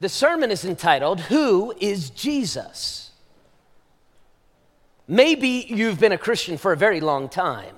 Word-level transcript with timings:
The 0.00 0.08
sermon 0.08 0.50
is 0.50 0.64
entitled, 0.64 1.20
Who 1.20 1.74
is 1.80 2.10
Jesus? 2.10 3.10
Maybe 5.08 5.66
you've 5.68 6.00
been 6.00 6.12
a 6.12 6.18
Christian 6.18 6.58
for 6.58 6.72
a 6.72 6.76
very 6.76 7.00
long 7.00 7.28
time, 7.28 7.76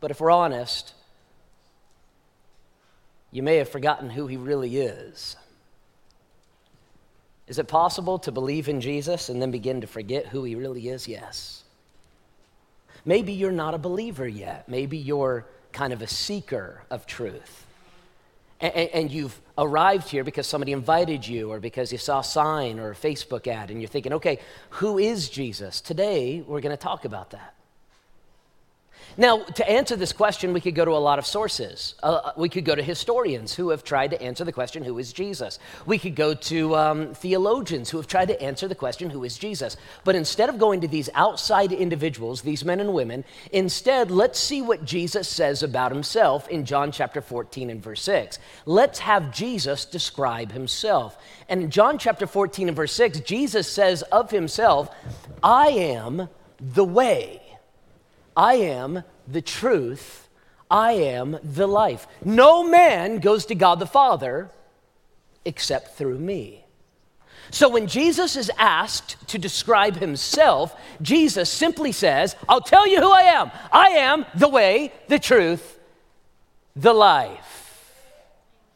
but 0.00 0.10
if 0.10 0.20
we're 0.20 0.30
honest, 0.30 0.94
you 3.32 3.42
may 3.42 3.56
have 3.56 3.68
forgotten 3.68 4.10
who 4.10 4.28
he 4.28 4.36
really 4.36 4.78
is. 4.78 5.36
Is 7.46 7.58
it 7.58 7.68
possible 7.68 8.18
to 8.20 8.32
believe 8.32 8.68
in 8.68 8.80
Jesus 8.80 9.28
and 9.28 9.42
then 9.42 9.50
begin 9.50 9.80
to 9.80 9.86
forget 9.86 10.26
who 10.26 10.44
he 10.44 10.54
really 10.54 10.88
is? 10.88 11.08
Yes. 11.08 11.64
Maybe 13.04 13.32
you're 13.32 13.52
not 13.52 13.74
a 13.74 13.78
believer 13.78 14.26
yet. 14.26 14.68
Maybe 14.68 14.96
you're 14.96 15.46
kind 15.72 15.92
of 15.92 16.00
a 16.00 16.06
seeker 16.06 16.84
of 16.90 17.06
truth. 17.06 17.63
And, 18.60 18.74
and, 18.74 19.10
you've 19.10 19.38
arrived 19.58 20.08
here 20.08 20.24
because 20.24 20.46
somebody 20.46 20.72
invited 20.72 21.26
you 21.26 21.50
or 21.50 21.60
because 21.60 21.90
you 21.90 21.98
saw 21.98 22.20
a 22.20 22.24
sign 22.24 22.78
or 22.78 22.92
a 22.92 22.94
Facebook 22.94 23.46
ad 23.46 23.70
and 23.70 23.80
you're 23.80 23.88
thinking, 23.88 24.12
okay, 24.14 24.38
who 24.70 24.98
is 24.98 25.28
Jesus? 25.28 25.80
Today, 25.80 26.40
we're 26.40 26.60
going 26.60 26.76
to 26.76 26.82
talk 26.82 27.04
about 27.04 27.30
that. 27.30 27.54
Now, 29.16 29.44
to 29.44 29.70
answer 29.70 29.94
this 29.94 30.12
question, 30.12 30.52
we 30.52 30.60
could 30.60 30.74
go 30.74 30.84
to 30.84 30.90
a 30.90 30.98
lot 30.98 31.20
of 31.20 31.26
sources. 31.26 31.94
Uh, 32.02 32.06
uh, 32.06 32.32
we 32.36 32.48
could 32.48 32.64
go 32.64 32.74
to 32.74 32.82
historians 32.82 33.54
who 33.54 33.68
have 33.68 33.84
tried 33.84 34.10
to 34.10 34.20
answer 34.20 34.44
the 34.44 34.52
question, 34.52 34.82
Who 34.82 34.98
is 34.98 35.12
Jesus? 35.12 35.60
We 35.86 35.98
could 35.98 36.16
go 36.16 36.34
to 36.34 36.74
um, 36.74 37.14
theologians 37.14 37.90
who 37.90 37.98
have 37.98 38.08
tried 38.08 38.28
to 38.28 38.42
answer 38.42 38.66
the 38.66 38.74
question, 38.74 39.10
Who 39.10 39.22
is 39.22 39.38
Jesus? 39.38 39.76
But 40.02 40.16
instead 40.16 40.48
of 40.48 40.58
going 40.58 40.80
to 40.80 40.88
these 40.88 41.08
outside 41.14 41.70
individuals, 41.70 42.42
these 42.42 42.64
men 42.64 42.80
and 42.80 42.92
women, 42.92 43.24
instead, 43.52 44.10
let's 44.10 44.40
see 44.40 44.62
what 44.62 44.84
Jesus 44.84 45.28
says 45.28 45.62
about 45.62 45.92
himself 45.92 46.48
in 46.48 46.64
John 46.64 46.90
chapter 46.90 47.20
14 47.20 47.70
and 47.70 47.82
verse 47.82 48.02
6. 48.02 48.40
Let's 48.66 48.98
have 48.98 49.32
Jesus 49.32 49.84
describe 49.84 50.50
himself. 50.50 51.16
And 51.48 51.62
in 51.62 51.70
John 51.70 51.98
chapter 51.98 52.26
14 52.26 52.66
and 52.66 52.76
verse 52.76 52.92
6, 52.92 53.20
Jesus 53.20 53.70
says 53.70 54.02
of 54.02 54.32
himself, 54.32 54.92
I 55.40 55.68
am 55.68 56.28
the 56.58 56.84
way 56.84 57.42
I 58.36 58.54
am 58.54 59.04
the 59.26 59.42
truth. 59.42 60.28
I 60.70 60.92
am 60.92 61.38
the 61.42 61.66
life. 61.66 62.06
No 62.24 62.62
man 62.62 63.18
goes 63.18 63.46
to 63.46 63.54
God 63.54 63.78
the 63.78 63.86
Father 63.86 64.50
except 65.44 65.96
through 65.96 66.18
me. 66.18 66.64
So 67.50 67.68
when 67.68 67.86
Jesus 67.86 68.36
is 68.36 68.50
asked 68.58 69.28
to 69.28 69.38
describe 69.38 69.96
himself, 69.96 70.74
Jesus 71.02 71.50
simply 71.50 71.92
says, 71.92 72.34
I'll 72.48 72.60
tell 72.60 72.86
you 72.86 73.00
who 73.00 73.12
I 73.12 73.22
am. 73.22 73.50
I 73.70 73.88
am 73.88 74.24
the 74.34 74.48
way, 74.48 74.92
the 75.08 75.18
truth, 75.18 75.78
the 76.74 76.94
life. 76.94 78.00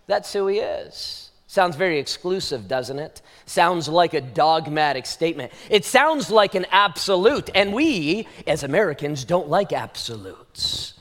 That's 0.07 0.33
who 0.33 0.47
he 0.47 0.59
is. 0.59 1.28
Sounds 1.51 1.77
very 1.77 1.99
exclusive, 1.99 2.69
doesn't 2.69 2.99
it? 2.99 3.23
Sounds 3.47 3.89
like 3.89 4.13
a 4.13 4.21
dogmatic 4.21 5.07
statement. 5.07 5.51
It 5.71 5.87
sounds 5.87 6.31
like 6.31 6.55
an 6.55 6.67
absolute, 6.71 7.49
and 7.55 7.73
we, 7.73 8.29
as 8.47 8.65
Americans, 8.65 9.25
don't 9.25 9.49
like 9.49 9.73
absolutes. 9.73 10.93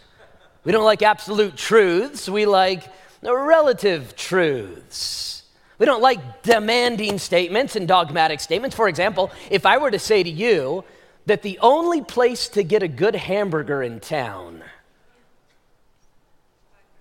We 0.63 0.71
don't 0.71 0.85
like 0.85 1.01
absolute 1.01 1.57
truths, 1.57 2.29
we 2.29 2.45
like 2.45 2.83
relative 3.21 4.15
truths. 4.15 5.43
We 5.79 5.85
don't 5.85 6.01
like 6.01 6.43
demanding 6.43 7.19
statements 7.19 7.75
and 7.75 7.85
dogmatic 7.85 8.39
statements. 8.39 8.73
For 8.73 8.87
example, 8.87 9.31
if 9.51 9.65
I 9.65 9.77
were 9.77 9.91
to 9.91 9.99
say 9.99 10.23
to 10.23 10.29
you 10.29 10.85
that 11.25 11.41
the 11.41 11.59
only 11.59 12.01
place 12.01 12.47
to 12.49 12.63
get 12.63 12.83
a 12.83 12.87
good 12.87 13.15
hamburger 13.15 13.83
in 13.83 13.99
town 13.99 14.63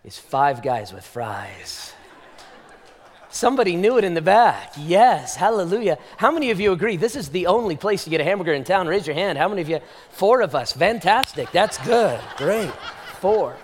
is 0.04 0.18
Five 0.18 0.62
Guys 0.62 0.92
with 0.92 1.06
Fries. 1.06 1.92
Somebody 3.36 3.76
knew 3.76 3.98
it 3.98 4.04
in 4.04 4.14
the 4.14 4.22
back. 4.22 4.72
Yes, 4.78 5.36
hallelujah. 5.36 5.98
How 6.16 6.30
many 6.30 6.50
of 6.50 6.58
you 6.58 6.72
agree 6.72 6.96
this 6.96 7.14
is 7.14 7.28
the 7.28 7.48
only 7.48 7.76
place 7.76 8.04
to 8.04 8.10
get 8.10 8.18
a 8.18 8.24
hamburger 8.24 8.54
in 8.54 8.64
town? 8.64 8.86
Raise 8.86 9.06
your 9.06 9.12
hand. 9.12 9.36
How 9.36 9.46
many 9.46 9.60
of 9.60 9.68
you? 9.68 9.80
Four 10.08 10.40
of 10.40 10.54
us. 10.54 10.72
Fantastic. 10.72 11.52
That's 11.52 11.76
good. 11.84 12.18
Great. 12.38 12.72
Four. 13.20 13.54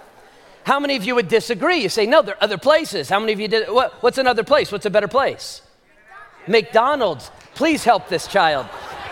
How 0.65 0.78
many 0.78 0.94
of 0.97 1.05
you 1.05 1.15
would 1.15 1.28
disagree? 1.28 1.78
You 1.78 1.88
say, 1.88 2.05
no, 2.05 2.21
there 2.21 2.34
are 2.34 2.44
other 2.44 2.59
places. 2.59 3.09
How 3.09 3.19
many 3.19 3.32
of 3.32 3.41
you 3.41 3.49
did? 3.49 3.71
What, 3.71 3.94
what's 4.03 4.19
another 4.19 4.44
place? 4.44 4.71
What's 4.71 4.84
a 4.84 4.91
better 4.91 5.09
place? 5.09 5.62
McDonald's. 6.47 7.31
Please 7.55 7.82
help 7.82 8.09
this 8.09 8.27
child. 8.27 8.66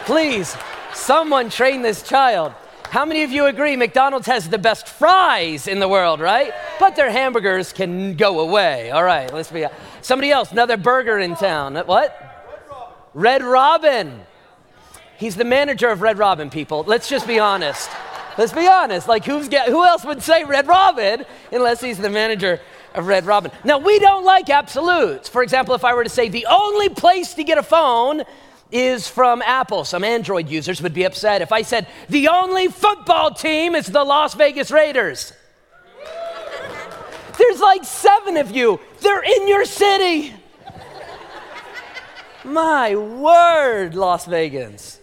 Please, 0.05 0.55
someone 0.93 1.49
train 1.49 1.81
this 1.81 2.03
child. 2.03 2.53
How 2.91 3.05
many 3.05 3.23
of 3.23 3.31
you 3.31 3.47
agree 3.47 3.77
McDonald's 3.77 4.27
has 4.27 4.49
the 4.49 4.59
best 4.59 4.89
fries 4.89 5.69
in 5.69 5.79
the 5.79 5.89
world, 5.89 6.19
right? 6.19 6.53
But 6.81 6.97
their 6.97 7.11
hamburgers 7.11 7.73
can 7.73 8.17
go 8.17 8.41
away. 8.41 8.91
All 8.91 9.05
right, 9.05 9.33
let's 9.33 9.51
be. 9.51 9.65
Somebody 10.03 10.31
else, 10.31 10.53
another 10.53 10.77
burger 10.77 11.19
in 11.19 11.37
town. 11.37 11.77
Uh, 11.77 11.85
what? 11.85 12.17
Red 13.15 13.43
Robin. 13.43 14.21
He's 15.19 15.37
the 15.37 15.45
manager 15.45 15.89
of 15.89 16.01
Red 16.01 16.19
Robin, 16.19 16.49
people. 16.49 16.85
Let's 16.87 17.09
just 17.09 17.27
be 17.27 17.39
honest. 17.39 17.91
Let's 18.39 18.53
be 18.53 18.67
honest. 18.67 19.09
Like, 19.09 19.25
who's 19.25 19.49
get, 19.49 19.69
who 19.69 19.85
else 19.85 20.05
would 20.05 20.23
say 20.23 20.45
Red 20.45 20.67
Robin 20.67 21.25
unless 21.53 21.81
he's 21.81 21.99
the 21.99 22.09
manager 22.09 22.61
of 22.95 23.07
Red 23.07 23.27
Robin? 23.27 23.51
Now, 23.65 23.79
we 23.79 23.99
don't 23.99 24.25
like 24.25 24.49
absolutes. 24.49 25.29
For 25.29 25.43
example, 25.43 25.75
if 25.75 25.85
I 25.85 25.95
were 25.95 26.05
to 26.05 26.11
say 26.11 26.29
the 26.29 26.47
only 26.47 26.89
place 26.89 27.35
to 27.35 27.45
get 27.45 27.59
a 27.59 27.63
phone 27.63 28.23
is 28.73 29.09
from 29.09 29.43
Apple. 29.43 29.85
Some 29.85 30.05
Android 30.05 30.49
users 30.49 30.81
would 30.81 30.95
be 30.95 31.05
upset 31.05 31.43
if 31.43 31.53
I 31.53 31.63
said, 31.63 31.87
the 32.09 32.29
only 32.29 32.69
football 32.69 33.33
team 33.33 33.75
is 33.75 33.87
the 33.87 34.05
Las 34.05 34.35
Vegas 34.35 34.71
Raiders. 34.71 35.33
There's 37.41 37.61
like 37.61 37.85
seven 37.85 38.37
of 38.37 38.51
you, 38.51 38.79
they're 39.01 39.23
in 39.23 39.49
your 39.49 39.65
city. 39.65 40.35
My 42.45 42.95
word, 42.95 43.95
Las 43.95 44.27
Vegas 44.27 45.01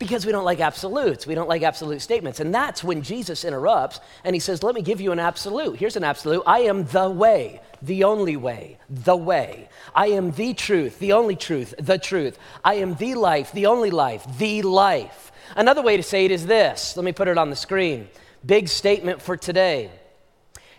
because 0.00 0.24
we 0.24 0.32
don't 0.32 0.46
like 0.46 0.60
absolutes. 0.60 1.26
We 1.26 1.34
don't 1.34 1.48
like 1.48 1.62
absolute 1.62 2.00
statements. 2.00 2.40
And 2.40 2.54
that's 2.54 2.82
when 2.82 3.02
Jesus 3.02 3.44
interrupts 3.44 4.00
and 4.24 4.34
he 4.34 4.40
says, 4.40 4.62
Let 4.62 4.74
me 4.74 4.82
give 4.82 5.00
you 5.00 5.12
an 5.12 5.18
absolute. 5.18 5.76
Here's 5.76 5.96
an 5.96 6.04
absolute 6.04 6.42
I 6.46 6.60
am 6.60 6.84
the 6.86 7.10
way, 7.10 7.60
the 7.82 8.04
only 8.04 8.36
way, 8.36 8.78
the 8.88 9.14
way. 9.14 9.68
I 9.94 10.06
am 10.08 10.30
the 10.32 10.54
truth, 10.54 10.98
the 11.00 11.12
only 11.12 11.36
truth, 11.36 11.74
the 11.78 11.98
truth. 11.98 12.38
I 12.64 12.74
am 12.76 12.94
the 12.94 13.14
life, 13.14 13.52
the 13.52 13.66
only 13.66 13.90
life, 13.90 14.26
the 14.38 14.62
life. 14.62 15.32
Another 15.54 15.82
way 15.82 15.98
to 15.98 16.02
say 16.02 16.24
it 16.24 16.30
is 16.30 16.46
this 16.46 16.96
let 16.96 17.04
me 17.04 17.12
put 17.12 17.28
it 17.28 17.36
on 17.36 17.50
the 17.50 17.56
screen. 17.56 18.08
Big 18.44 18.68
statement 18.68 19.20
for 19.20 19.36
today. 19.36 19.90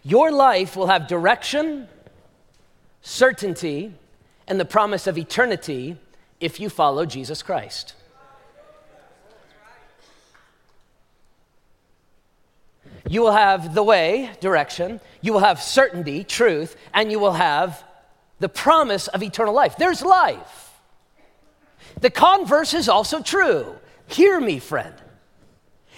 Your 0.03 0.31
life 0.31 0.75
will 0.75 0.87
have 0.87 1.07
direction, 1.07 1.87
certainty, 3.01 3.93
and 4.47 4.59
the 4.59 4.65
promise 4.65 5.07
of 5.07 5.17
eternity 5.17 5.97
if 6.39 6.59
you 6.59 6.69
follow 6.69 7.05
Jesus 7.05 7.43
Christ. 7.43 7.93
You 13.07 13.21
will 13.21 13.31
have 13.31 13.73
the 13.75 13.83
way, 13.83 14.31
direction, 14.39 15.01
you 15.21 15.33
will 15.33 15.39
have 15.41 15.61
certainty, 15.61 16.23
truth, 16.23 16.75
and 16.93 17.11
you 17.11 17.19
will 17.19 17.33
have 17.33 17.83
the 18.39 18.49
promise 18.49 19.07
of 19.07 19.21
eternal 19.21 19.53
life. 19.53 19.77
There's 19.77 20.01
life. 20.01 20.71
The 21.99 22.09
converse 22.09 22.73
is 22.73 22.89
also 22.89 23.21
true. 23.21 23.75
Hear 24.07 24.39
me, 24.39 24.59
friend. 24.59 24.95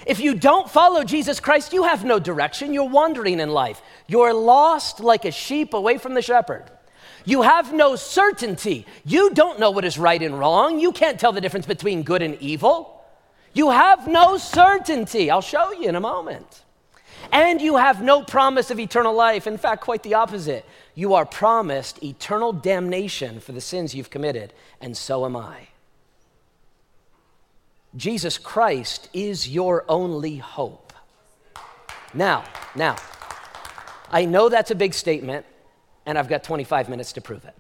If 0.06 0.20
you 0.20 0.36
don't 0.36 0.70
follow 0.70 1.04
Jesus 1.04 1.40
Christ, 1.40 1.72
you 1.72 1.84
have 1.84 2.04
no 2.04 2.20
direction. 2.20 2.74
You're 2.74 2.90
wandering 2.90 3.40
in 3.40 3.50
life. 3.50 3.82
You're 4.08 4.34
lost 4.34 5.00
like 5.00 5.26
a 5.26 5.32
sheep 5.32 5.74
away 5.74 5.98
from 5.98 6.14
the 6.14 6.22
shepherd. 6.22 6.66
You 7.26 7.42
have 7.44 7.74
no 7.74 7.96
certainty. 7.96 8.86
You 9.06 9.32
don't 9.32 9.60
know 9.60 9.72
what 9.72 9.86
is 9.86 9.98
right 9.98 10.22
and 10.22 10.38
wrong. 10.38 10.80
You 10.80 10.92
can't 10.92 11.20
tell 11.20 11.32
the 11.32 11.42
difference 11.42 11.66
between 11.66 12.04
good 12.04 12.22
and 12.22 12.36
evil. 12.42 13.02
You 13.54 13.70
have 13.70 14.08
no 14.08 14.38
certainty. 14.38 15.32
I'll 15.32 15.42
show 15.42 15.72
you 15.72 15.88
in 15.88 15.96
a 15.96 16.02
moment 16.02 16.64
and 17.32 17.62
you 17.62 17.78
have 17.78 18.02
no 18.02 18.24
promise 18.24 18.72
of 18.72 18.80
eternal 18.80 19.14
life. 19.14 19.48
In 19.48 19.58
fact, 19.58 19.82
quite 19.82 20.04
the 20.04 20.16
opposite. 20.16 20.66
You 20.96 21.14
are 21.14 21.26
promised 21.26 22.04
eternal 22.04 22.54
damnation 22.54 23.40
for 23.40 23.52
the 23.52 23.62
sins 23.62 23.96
you've 23.96 24.10
committed, 24.10 24.54
and 24.82 24.96
so 24.96 25.26
am 25.26 25.36
I. 25.36 25.70
Jesus 27.96 28.38
Christ 28.38 29.10
is 29.14 29.48
your 29.48 29.86
only 29.88 30.38
hope. 30.38 30.94
Now, 32.14 32.44
now, 32.76 32.96
I 34.14 34.26
know 34.26 34.48
that's 34.48 34.70
a 34.70 34.76
big 34.76 34.94
statement, 34.94 35.44
and 36.06 36.20
I've 36.20 36.30
got 36.30 36.44
25 36.44 36.88
minutes 36.88 37.14
to 37.14 37.22
prove 37.22 37.46
it. 37.46 37.58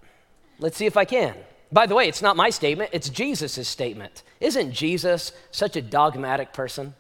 Let's 0.60 0.78
see 0.78 0.86
if 0.86 0.96
I 0.96 1.04
can. 1.04 1.34
By 1.72 1.88
the 1.88 1.96
way, 1.96 2.08
it's 2.08 2.22
not 2.22 2.38
my 2.38 2.52
statement, 2.52 2.92
it's 2.94 3.10
Jesus' 3.10 3.68
statement. 3.68 4.22
Isn't 4.40 4.72
Jesus 4.72 5.32
such 5.50 5.76
a 5.76 5.82
dogmatic 5.82 6.54
person? 6.54 6.94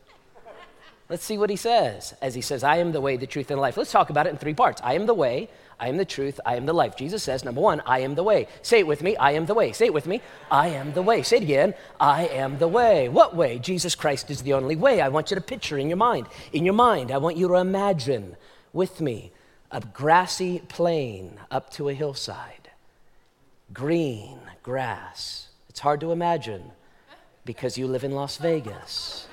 Let's 1.08 1.24
see 1.24 1.38
what 1.38 1.52
he 1.52 1.56
says 1.56 2.16
as 2.24 2.34
he 2.34 2.42
says, 2.42 2.64
I 2.64 2.78
am 2.78 2.94
the 2.94 3.02
way, 3.02 3.16
the 3.16 3.28
truth, 3.28 3.52
and 3.52 3.60
the 3.60 3.62
life. 3.62 3.78
Let's 3.78 3.92
talk 3.92 4.10
about 4.10 4.26
it 4.26 4.32
in 4.32 4.38
three 4.38 4.56
parts. 4.56 4.82
I 4.84 4.96
am 4.96 5.06
the 5.06 5.14
way, 5.14 5.50
I 5.80 5.90
am 5.90 5.98
the 5.98 6.06
truth, 6.06 6.40
I 6.44 6.56
am 6.56 6.66
the 6.66 6.74
life. 6.74 6.96
Jesus 6.96 7.22
says, 7.22 7.44
number 7.44 7.62
one, 7.62 7.84
I 7.86 8.00
am 8.00 8.16
the 8.16 8.24
way. 8.24 8.48
Say 8.64 8.80
it 8.80 8.88
with 8.88 9.04
me, 9.04 9.16
I 9.18 9.34
am 9.34 9.46
the 9.46 9.54
way. 9.54 9.72
Say 9.74 9.86
it 9.86 9.94
with 9.94 10.08
me, 10.08 10.22
I 10.50 10.70
am 10.70 10.94
the 10.94 11.04
way. 11.04 11.22
Say 11.22 11.38
it 11.38 11.44
again, 11.44 11.76
I 12.00 12.26
am 12.26 12.58
the 12.58 12.68
way. 12.68 13.08
What 13.10 13.36
way? 13.36 13.60
Jesus 13.60 13.94
Christ 13.94 14.32
is 14.32 14.42
the 14.42 14.54
only 14.54 14.76
way. 14.76 15.00
I 15.02 15.10
want 15.10 15.30
you 15.30 15.36
to 15.36 15.42
picture 15.42 15.78
in 15.78 15.90
your 15.90 15.98
mind. 15.98 16.26
In 16.54 16.66
your 16.66 16.74
mind, 16.74 17.12
I 17.12 17.18
want 17.18 17.38
you 17.38 17.48
to 17.50 17.56
imagine 17.56 18.36
with 18.72 19.00
me 19.00 19.33
a 19.74 19.82
grassy 19.82 20.60
plain 20.70 21.40
up 21.50 21.72
to 21.72 21.90
a 21.90 21.94
hillside. 21.94 22.70
green 23.74 24.40
grass. 24.62 25.48
It's 25.68 25.80
hard 25.80 26.00
to 26.02 26.12
imagine 26.12 26.72
because 27.44 27.76
you 27.76 27.88
live 27.88 28.04
in 28.04 28.12
Las 28.12 28.38
Vegas. 28.38 29.28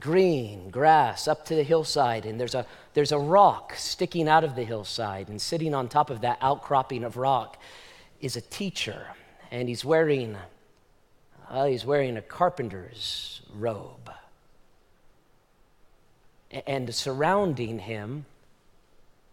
Green 0.00 0.70
grass 0.70 1.28
up 1.28 1.44
to 1.46 1.54
the 1.54 1.62
hillside, 1.62 2.24
and 2.24 2.40
there's 2.40 2.54
a, 2.54 2.64
there's 2.94 3.12
a 3.12 3.18
rock 3.18 3.74
sticking 3.76 4.28
out 4.28 4.44
of 4.44 4.56
the 4.56 4.64
hillside, 4.64 5.28
and 5.28 5.40
sitting 5.40 5.74
on 5.74 5.88
top 5.88 6.08
of 6.08 6.22
that 6.22 6.38
outcropping 6.40 7.04
of 7.04 7.18
rock 7.18 7.60
is 8.20 8.34
a 8.36 8.40
teacher, 8.40 9.08
and 9.50 9.68
he's 9.68 9.84
wearing, 9.84 10.36
uh, 11.50 11.66
he's 11.66 11.84
wearing 11.84 12.16
a 12.16 12.22
carpenter's 12.22 13.42
robe. 13.54 14.10
And 16.66 16.94
surrounding 16.94 17.80
him, 17.80 18.24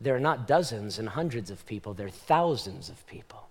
there 0.02 0.16
are 0.16 0.20
not 0.20 0.48
dozens 0.48 1.00
and 1.00 1.10
hundreds 1.10 1.50
of 1.50 1.66
people, 1.66 1.94
there 1.94 2.08
are 2.08 2.12
thousands 2.12 2.90
of 2.90 3.06
people. 3.08 3.46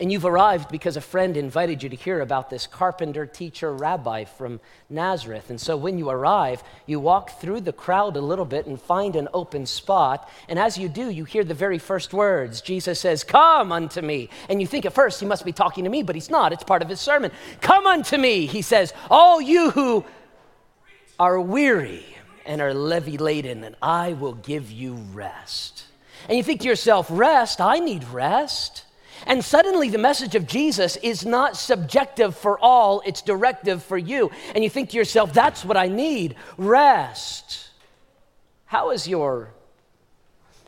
And 0.00 0.12
you've 0.12 0.24
arrived 0.24 0.70
because 0.70 0.96
a 0.96 1.00
friend 1.00 1.36
invited 1.36 1.82
you 1.82 1.88
to 1.88 1.96
hear 1.96 2.20
about 2.20 2.50
this 2.50 2.68
carpenter, 2.68 3.26
teacher, 3.26 3.72
rabbi 3.72 4.24
from 4.24 4.60
Nazareth. 4.88 5.50
And 5.50 5.60
so 5.60 5.76
when 5.76 5.98
you 5.98 6.08
arrive, 6.08 6.62
you 6.86 7.00
walk 7.00 7.40
through 7.40 7.62
the 7.62 7.72
crowd 7.72 8.16
a 8.16 8.20
little 8.20 8.44
bit 8.44 8.66
and 8.66 8.80
find 8.80 9.16
an 9.16 9.26
open 9.34 9.66
spot. 9.66 10.30
And 10.48 10.56
as 10.56 10.78
you 10.78 10.88
do, 10.88 11.10
you 11.10 11.24
hear 11.24 11.42
the 11.42 11.52
very 11.52 11.78
first 11.78 12.14
words 12.14 12.60
Jesus 12.60 13.00
says, 13.00 13.24
Come 13.24 13.72
unto 13.72 14.00
me. 14.00 14.30
And 14.48 14.60
you 14.60 14.68
think 14.68 14.86
at 14.86 14.92
first 14.92 15.18
he 15.18 15.26
must 15.26 15.44
be 15.44 15.52
talking 15.52 15.82
to 15.82 15.90
me, 15.90 16.04
but 16.04 16.14
he's 16.14 16.30
not. 16.30 16.52
It's 16.52 16.64
part 16.64 16.82
of 16.82 16.88
his 16.88 17.00
sermon. 17.00 17.32
Come 17.60 17.86
unto 17.88 18.16
me, 18.18 18.46
he 18.46 18.62
says, 18.62 18.92
all 19.10 19.40
you 19.40 19.70
who 19.70 20.04
are 21.18 21.40
weary 21.40 22.17
and 22.48 22.62
are 22.62 22.72
levy 22.72 23.18
laden, 23.18 23.62
and 23.62 23.76
I 23.82 24.14
will 24.14 24.32
give 24.32 24.72
you 24.72 24.94
rest. 25.12 25.84
And 26.28 26.36
you 26.36 26.42
think 26.42 26.62
to 26.62 26.66
yourself, 26.66 27.06
Rest? 27.10 27.60
I 27.60 27.78
need 27.78 28.02
rest. 28.08 28.84
And 29.26 29.44
suddenly, 29.44 29.90
the 29.90 29.98
message 29.98 30.34
of 30.34 30.46
Jesus 30.46 30.96
is 30.96 31.26
not 31.26 31.56
subjective 31.56 32.36
for 32.36 32.58
all, 32.58 33.02
it's 33.04 33.20
directive 33.20 33.82
for 33.82 33.98
you. 33.98 34.30
And 34.54 34.64
you 34.64 34.70
think 34.70 34.90
to 34.90 34.96
yourself, 34.96 35.32
that's 35.32 35.64
what 35.64 35.76
I 35.76 35.88
need 35.88 36.36
rest. 36.56 37.68
How 38.64 38.90
is 38.90 39.06
your, 39.06 39.52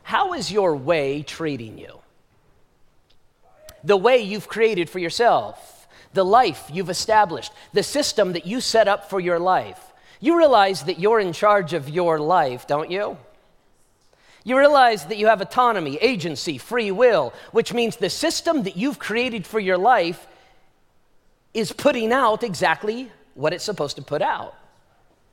how 0.03 0.35
is 0.35 0.53
your 0.53 0.77
way 0.77 1.23
treating 1.23 1.79
you? 1.79 2.01
The 3.85 3.97
way 3.97 4.19
you've 4.19 4.49
created 4.49 4.91
for 4.91 4.99
yourself, 4.99 5.89
the 6.13 6.25
life 6.25 6.69
you've 6.71 6.91
established, 6.91 7.53
the 7.73 7.83
system 7.83 8.35
that 8.35 8.47
you 8.47 8.61
set 8.61 8.89
up 8.89 9.09
for 9.09 9.21
your 9.21 9.39
life. 9.39 9.90
You 10.21 10.37
realize 10.37 10.85
that 10.85 11.01
you're 11.01 11.19
in 11.19 11.33
charge 11.33 11.73
of 11.73 11.89
your 11.89 12.21
life, 12.21 12.67
don't 12.67 12.91
you? 12.91 13.17
You 14.45 14.59
realize 14.59 15.07
that 15.07 15.19
you 15.19 15.27
have 15.27 15.41
autonomy, 15.41 15.97
agency, 15.97 16.59
free 16.59 16.91
will, 16.91 17.33
which 17.53 17.75
means 17.75 17.97
the 17.97 18.11
system 18.11 18.63
that 18.63 18.77
you've 18.77 18.99
created 18.99 19.47
for 19.47 19.61
your 19.61 19.79
life 19.79 20.27
is 21.53 21.73
putting 21.73 22.13
out 22.13 22.43
exactly 22.43 23.11
what 23.35 23.53
it's 23.53 23.65
supposed 23.65 23.97
to 23.97 24.03
put 24.03 24.23
out. 24.23 24.55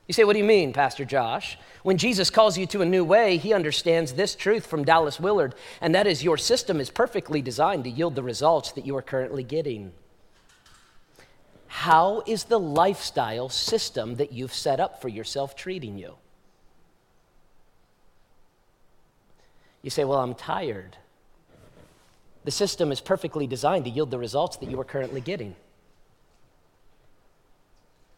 You 0.06 0.14
say, 0.14 0.24
What 0.24 0.32
do 0.32 0.38
you 0.38 0.44
mean, 0.44 0.72
Pastor 0.72 1.04
Josh? 1.04 1.58
When 1.82 1.98
Jesus 1.98 2.30
calls 2.30 2.56
you 2.58 2.66
to 2.68 2.80
a 2.80 2.86
new 2.86 3.04
way, 3.04 3.36
he 3.36 3.52
understands 3.52 4.12
this 4.12 4.34
truth 4.34 4.66
from 4.66 4.84
Dallas 4.84 5.20
Willard, 5.20 5.54
and 5.80 5.94
that 5.94 6.06
is 6.06 6.24
your 6.24 6.38
system 6.38 6.80
is 6.80 6.90
perfectly 6.90 7.42
designed 7.42 7.84
to 7.84 7.90
yield 7.90 8.14
the 8.14 8.22
results 8.22 8.72
that 8.72 8.86
you 8.86 8.96
are 8.96 9.02
currently 9.02 9.44
getting. 9.44 9.92
How 11.68 12.22
is 12.26 12.44
the 12.44 12.58
lifestyle 12.58 13.48
system 13.48 14.16
that 14.16 14.32
you've 14.32 14.54
set 14.54 14.80
up 14.80 15.00
for 15.00 15.08
yourself 15.08 15.54
treating 15.54 15.98
you? 15.98 16.14
You 19.82 19.90
say, 19.90 20.04
Well, 20.04 20.18
I'm 20.18 20.34
tired. 20.34 20.96
The 22.44 22.50
system 22.50 22.90
is 22.90 23.00
perfectly 23.00 23.46
designed 23.46 23.84
to 23.84 23.90
yield 23.90 24.10
the 24.10 24.18
results 24.18 24.56
that 24.56 24.70
you 24.70 24.80
are 24.80 24.84
currently 24.84 25.20
getting. 25.20 25.54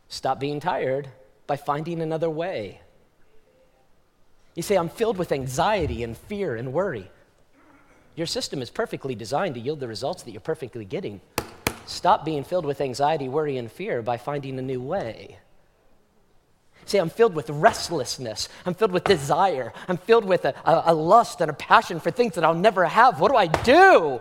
Stop 0.08 0.38
being 0.38 0.61
tired 0.61 1.08
by 1.47 1.56
finding 1.56 2.00
another 2.00 2.31
way. 2.31 2.81
You 4.55 4.62
say, 4.62 4.76
I'm 4.76 4.88
filled 4.88 5.17
with 5.17 5.32
anxiety 5.32 6.02
and 6.02 6.17
fear 6.17 6.55
and 6.55 6.73
worry. 6.73 7.11
Your 8.14 8.26
system 8.26 8.62
is 8.62 8.70
perfectly 8.70 9.14
designed 9.14 9.55
to 9.55 9.61
yield 9.61 9.81
the 9.81 9.88
results 9.88 10.23
that 10.25 10.32
you're 10.32 10.41
perfectly 10.41 10.85
getting. 10.85 11.20
Stop 11.86 12.24
being 12.24 12.44
filled 12.44 12.66
with 12.66 12.80
anxiety, 12.80 13.28
worry, 13.28 13.56
and 13.56 13.70
fear 13.70 14.02
by 14.02 14.16
finding 14.16 14.58
a 14.58 14.62
new 14.62 14.80
way. 14.80 15.38
See, 16.86 16.98
I'm 16.98 17.10
filled 17.10 17.34
with 17.34 17.48
restlessness. 17.50 18.48
I'm 18.66 18.74
filled 18.74 18.90
with 18.90 19.04
desire. 19.04 19.72
I'm 19.86 19.96
filled 19.96 20.24
with 20.24 20.44
a, 20.44 20.54
a, 20.64 20.82
a 20.86 20.94
lust 20.94 21.40
and 21.40 21.50
a 21.50 21.54
passion 21.54 22.00
for 22.00 22.10
things 22.10 22.34
that 22.34 22.44
I'll 22.44 22.54
never 22.54 22.84
have. 22.84 23.20
What 23.20 23.30
do 23.30 23.36
I 23.36 23.46
do? 23.46 24.20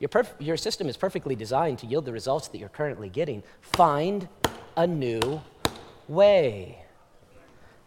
Your, 0.00 0.08
perf- 0.08 0.34
your 0.38 0.56
system 0.56 0.88
is 0.88 0.96
perfectly 0.96 1.34
designed 1.34 1.78
to 1.80 1.86
yield 1.86 2.04
the 2.04 2.12
results 2.12 2.48
that 2.48 2.58
you're 2.58 2.68
currently 2.68 3.08
getting. 3.08 3.42
Find 3.60 4.28
a 4.76 4.86
new 4.86 5.40
way. 6.06 6.78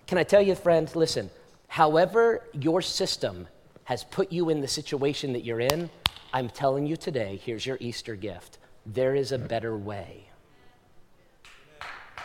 Can 0.07 0.17
I 0.17 0.23
tell 0.23 0.41
you, 0.41 0.55
friend, 0.55 0.93
listen, 0.95 1.29
however 1.67 2.43
your 2.53 2.81
system 2.81 3.47
has 3.85 4.03
put 4.03 4.31
you 4.31 4.49
in 4.49 4.61
the 4.61 4.67
situation 4.67 5.33
that 5.33 5.43
you're 5.43 5.61
in, 5.61 5.89
I'm 6.33 6.49
telling 6.49 6.85
you 6.85 6.95
today, 6.95 7.41
here's 7.43 7.65
your 7.65 7.77
Easter 7.79 8.15
gift. 8.15 8.57
There 8.85 9.15
is 9.15 9.31
a 9.31 9.37
better 9.37 9.77
way. 9.77 10.29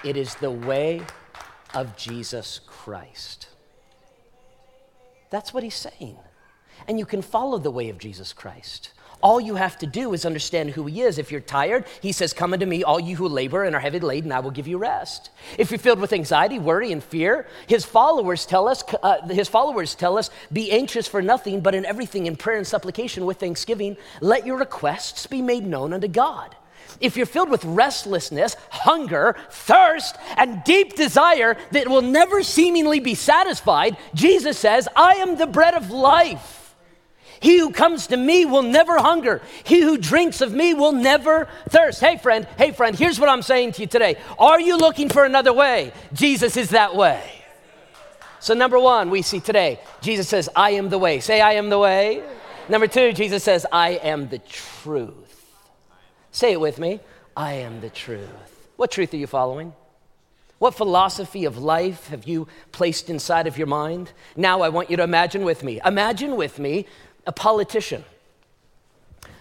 It 0.05 0.17
is 0.17 0.35
the 0.37 0.51
way 0.51 1.03
of 1.75 1.97
Jesus 1.97 2.61
Christ. 2.67 3.49
That's 5.31 5.53
what 5.53 5.63
he's 5.63 5.75
saying. 5.75 6.17
And 6.87 6.99
you 6.99 7.07
can 7.07 7.23
follow 7.23 7.59
the 7.59 7.71
way 7.71 7.89
of 7.89 7.99
Jesus 7.99 8.33
Christ. 8.33 8.93
All 9.23 9.41
you 9.41 9.55
have 9.55 9.79
to 9.79 9.87
do 9.87 10.13
is 10.13 10.27
understand 10.27 10.71
who 10.71 10.87
he 10.87 11.03
is. 11.03 11.19
If 11.19 11.33
you're 11.33 11.41
tired, 11.41 11.87
he 12.01 12.13
says, 12.13 12.33
Come 12.33 12.53
unto 12.53 12.67
me, 12.67 12.85
all 12.85 13.01
you 13.01 13.17
who 13.17 13.29
labor 13.29 13.65
and 13.65 13.75
are 13.75 13.81
heavy 13.81 13.99
laden, 13.99 14.31
I 14.31 14.41
will 14.41 14.51
give 14.51 14.69
you 14.69 14.79
rest. 14.79 15.31
If 15.59 15.71
you're 15.71 15.79
filled 15.79 16.01
with 16.01 16.13
anxiety, 16.13 16.59
worry, 16.59 16.93
and 16.93 17.03
fear, 17.03 17.47
his 17.67 17.85
followers 17.85 18.45
tell 18.45 18.69
us, 18.69 18.85
uh, 19.03 19.27
his 19.29 19.49
followers 19.49 19.95
tell 19.95 20.19
us, 20.19 20.31
be 20.53 20.71
anxious 20.71 21.09
for 21.09 21.23
nothing, 21.23 21.61
but 21.61 21.75
in 21.75 21.87
everything 21.87 22.27
in 22.27 22.37
prayer 22.37 22.59
and 22.59 22.67
supplication 22.67 23.25
with 23.25 23.39
thanksgiving, 23.39 23.97
let 24.21 24.47
your 24.47 24.59
requests 24.59 25.27
be 25.27 25.41
made 25.41 25.67
known 25.67 25.93
unto 25.93 26.09
God 26.09 26.55
if 27.01 27.17
you're 27.17 27.27
filled 27.27 27.51
with 27.51 27.65
restlessness, 27.65 28.57
hunger, 28.71 29.37
thirst, 29.51 30.17
and 30.37 30.63
deep 30.65 30.95
desire 30.97 31.57
that 31.73 31.89
will 31.89 32.03
never 32.03 32.43
seemingly 32.43 33.01
be 33.01 33.15
satisfied, 33.15 33.97
Jesus 34.15 34.59
says, 34.59 34.89
I 34.97 35.15
am 35.15 35.37
the 35.37 35.47
bread 35.47 35.75
of 35.75 35.91
life. 35.91 36.66
He 37.41 37.59
who 37.59 37.71
comes 37.71 38.07
to 38.09 38.17
me 38.17 38.45
will 38.45 38.63
never 38.63 38.99
hunger. 38.99 39.43
He 39.65 39.81
who 39.81 39.99
drinks 39.99 40.41
of 40.41 40.53
me 40.53 40.75
will 40.75 40.93
never 40.93 41.49
thirst. 41.69 42.01
Hey, 42.01 42.19
friend, 42.19 42.47
hey, 42.59 42.73
friend, 42.73 42.97
here's 42.97 43.21
what 43.21 43.29
I'm 43.29 43.43
saying 43.43 43.73
to 43.73 43.83
you 43.83 43.87
today. 43.87 44.17
Are 44.39 44.61
you 44.61 44.77
looking 44.77 45.09
for 45.09 45.25
another 45.25 45.53
way? 45.53 45.93
Jesus 46.13 46.57
is 46.57 46.71
that 46.71 46.95
way. 46.97 47.23
So, 48.41 48.55
number 48.55 48.79
one, 48.79 49.11
we 49.11 49.23
see 49.23 49.41
today, 49.41 49.81
Jesus 50.01 50.29
says, 50.29 50.49
I 50.55 50.71
am 50.73 50.89
the 50.89 50.99
way. 50.99 51.21
Say, 51.21 51.41
I 51.41 51.53
am 51.53 51.69
the 51.69 51.79
way. 51.79 52.23
Number 52.69 52.87
two, 52.87 53.13
Jesus 53.13 53.43
says, 53.43 53.67
I 53.71 53.91
am 53.91 54.29
the 54.29 54.39
truth. 54.39 55.27
Say 56.33 56.53
it 56.53 56.61
with 56.61 56.79
me 56.79 57.01
I 57.37 57.55
am 57.55 57.81
the 57.81 57.91
truth. 57.91 58.69
What 58.77 58.91
truth 58.91 59.13
are 59.15 59.19
you 59.19 59.27
following? 59.27 59.73
What 60.59 60.75
philosophy 60.75 61.45
of 61.45 61.59
life 61.59 62.09
have 62.09 62.25
you 62.25 62.49
placed 62.73 63.11
inside 63.11 63.47
of 63.47 63.59
your 63.59 63.67
mind? 63.67 64.13
Now 64.37 64.63
I 64.63 64.71
want 64.71 64.91
you 64.91 64.97
to 64.97 65.03
imagine 65.03 65.45
with 65.45 65.63
me. 65.63 65.81
Imagine 65.85 66.37
with 66.37 66.59
me 66.59 66.87
a 67.27 67.33
politician. 67.33 68.05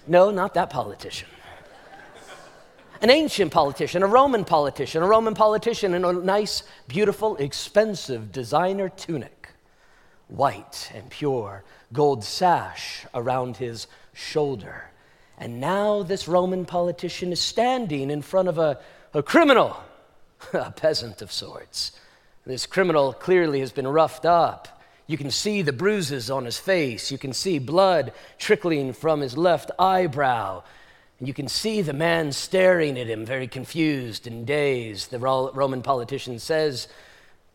No, 0.07 0.31
not 0.31 0.53
that 0.53 0.69
politician. 0.69 1.29
An 3.01 3.09
ancient 3.09 3.51
politician, 3.51 4.03
a 4.03 4.07
Roman 4.07 4.45
politician, 4.45 5.03
a 5.03 5.07
Roman 5.07 5.35
politician 5.35 5.93
in 5.93 6.05
a 6.05 6.13
nice, 6.13 6.63
beautiful, 6.87 7.35
expensive 7.37 8.31
designer 8.31 8.89
tunic, 8.89 9.49
white 10.27 10.91
and 10.93 11.09
pure, 11.09 11.63
gold 11.91 12.23
sash 12.23 13.05
around 13.13 13.57
his 13.57 13.87
shoulder 14.13 14.89
and 15.37 15.59
now 15.59 16.03
this 16.03 16.27
Roman 16.27 16.65
politician 16.65 17.31
is 17.31 17.41
standing 17.41 18.09
in 18.09 18.21
front 18.21 18.47
of 18.47 18.57
a, 18.57 18.79
a 19.13 19.21
criminal, 19.21 19.77
a 20.53 20.71
peasant 20.71 21.21
of 21.21 21.31
sorts. 21.31 21.91
This 22.45 22.65
criminal 22.65 23.13
clearly 23.13 23.59
has 23.59 23.71
been 23.71 23.87
roughed 23.87 24.25
up. 24.25 24.74
You 25.07 25.17
can 25.17 25.29
see 25.29 25.61
the 25.61 25.73
bruises 25.73 26.31
on 26.31 26.45
his 26.45 26.57
face. 26.57 27.11
You 27.11 27.17
can 27.17 27.33
see 27.33 27.59
blood 27.59 28.11
trickling 28.39 28.93
from 28.93 29.21
his 29.21 29.37
left 29.37 29.71
eyebrow. 29.77 30.63
And 31.19 31.27
you 31.27 31.33
can 31.33 31.47
see 31.47 31.81
the 31.81 31.93
man 31.93 32.31
staring 32.31 32.99
at 32.99 33.07
him, 33.07 33.25
very 33.25 33.47
confused 33.47 34.27
and 34.27 34.45
dazed. 34.45 35.11
The 35.11 35.19
Roman 35.19 35.81
politician 35.81 36.39
says 36.39 36.87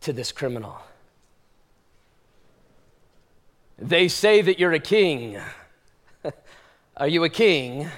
to 0.01 0.13
this 0.13 0.31
criminal, 0.31 0.77
They 3.77 4.07
say 4.07 4.41
that 4.41 4.59
you're 4.59 4.73
a 4.73 4.79
king. 4.79 5.39
Are 6.97 7.07
you 7.07 7.23
a 7.23 7.29
king? 7.29 7.89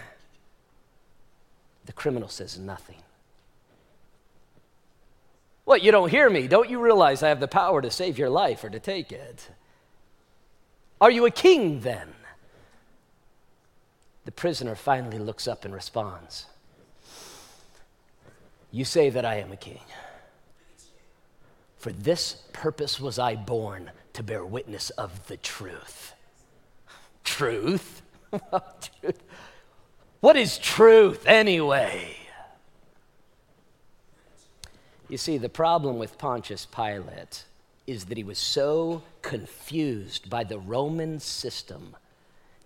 The 1.85 1.93
criminal 1.93 2.29
says 2.29 2.57
nothing. 2.57 3.03
What, 5.73 5.81
you 5.81 5.91
don't 5.91 6.11
hear 6.11 6.29
me? 6.29 6.47
Don't 6.47 6.69
you 6.69 6.79
realize 6.79 7.23
I 7.23 7.29
have 7.29 7.39
the 7.39 7.47
power 7.47 7.81
to 7.81 7.89
save 7.89 8.19
your 8.19 8.29
life 8.29 8.63
or 8.63 8.69
to 8.69 8.79
take 8.79 9.11
it? 9.11 9.49
Are 11.01 11.09
you 11.09 11.25
a 11.25 11.31
king 11.31 11.79
then? 11.79 12.09
The 14.25 14.31
prisoner 14.31 14.75
finally 14.75 15.17
looks 15.17 15.47
up 15.47 15.65
and 15.65 15.73
responds 15.73 16.45
You 18.71 18.85
say 18.85 19.09
that 19.09 19.25
I 19.25 19.37
am 19.37 19.51
a 19.51 19.55
king. 19.55 19.79
For 21.77 21.91
this 21.91 22.43
purpose 22.53 22.99
was 22.99 23.17
I 23.17 23.33
born 23.33 23.89
to 24.13 24.21
bear 24.21 24.45
witness 24.45 24.91
of 24.91 25.25
the 25.25 25.37
truth. 25.37 26.13
Truth? 27.23 28.03
what 30.19 30.35
is 30.35 30.59
truth 30.59 31.25
anyway? 31.25 32.15
You 35.13 35.19
see, 35.19 35.37
the 35.37 35.47
problem 35.47 35.99
with 35.99 36.17
Pontius 36.17 36.65
Pilate 36.65 37.43
is 37.85 38.05
that 38.05 38.17
he 38.17 38.23
was 38.23 38.39
so 38.39 39.03
confused 39.21 40.27
by 40.27 40.43
the 40.43 40.57
Roman 40.57 41.19
system 41.19 41.95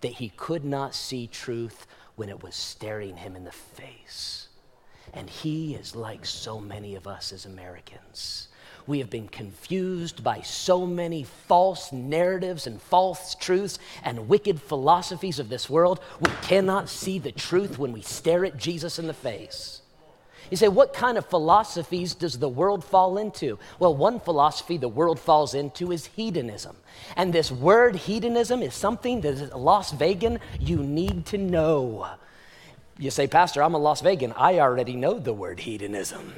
that 0.00 0.12
he 0.12 0.30
could 0.30 0.64
not 0.64 0.94
see 0.94 1.26
truth 1.26 1.86
when 2.16 2.30
it 2.30 2.42
was 2.42 2.54
staring 2.54 3.18
him 3.18 3.36
in 3.36 3.44
the 3.44 3.52
face. 3.52 4.48
And 5.12 5.28
he 5.28 5.74
is 5.74 5.94
like 5.94 6.24
so 6.24 6.58
many 6.58 6.94
of 6.94 7.06
us 7.06 7.34
as 7.34 7.44
Americans. 7.44 8.48
We 8.86 9.00
have 9.00 9.10
been 9.10 9.28
confused 9.28 10.24
by 10.24 10.40
so 10.40 10.86
many 10.86 11.24
false 11.24 11.92
narratives 11.92 12.66
and 12.66 12.80
false 12.80 13.34
truths 13.34 13.78
and 14.02 14.26
wicked 14.26 14.58
philosophies 14.58 15.38
of 15.38 15.50
this 15.50 15.68
world. 15.68 16.00
We 16.18 16.30
cannot 16.40 16.88
see 16.88 17.18
the 17.18 17.30
truth 17.30 17.78
when 17.78 17.92
we 17.92 18.00
stare 18.00 18.46
at 18.46 18.56
Jesus 18.56 18.98
in 18.98 19.06
the 19.06 19.12
face. 19.12 19.82
You 20.50 20.56
say, 20.56 20.68
what 20.68 20.94
kind 20.94 21.18
of 21.18 21.26
philosophies 21.26 22.14
does 22.14 22.38
the 22.38 22.48
world 22.48 22.84
fall 22.84 23.18
into? 23.18 23.58
Well, 23.78 23.94
one 23.94 24.20
philosophy 24.20 24.76
the 24.76 24.88
world 24.88 25.20
falls 25.20 25.54
into 25.54 25.92
is 25.92 26.06
hedonism. 26.06 26.76
And 27.16 27.32
this 27.32 27.50
word 27.50 27.96
hedonism 27.96 28.62
is 28.62 28.74
something 28.74 29.20
that 29.22 29.34
is 29.34 29.50
a 29.50 29.56
Las 29.56 29.92
Vegan 29.92 30.40
you 30.60 30.78
need 30.78 31.26
to 31.26 31.38
know. 31.38 32.08
You 33.00 33.12
say, 33.12 33.28
Pastor, 33.28 33.62
I'm 33.62 33.74
a 33.74 33.78
Las 33.78 34.00
Vegan. 34.00 34.32
I 34.32 34.58
already 34.58 34.96
know 34.96 35.20
the 35.20 35.32
word 35.32 35.60
hedonism. 35.60 36.32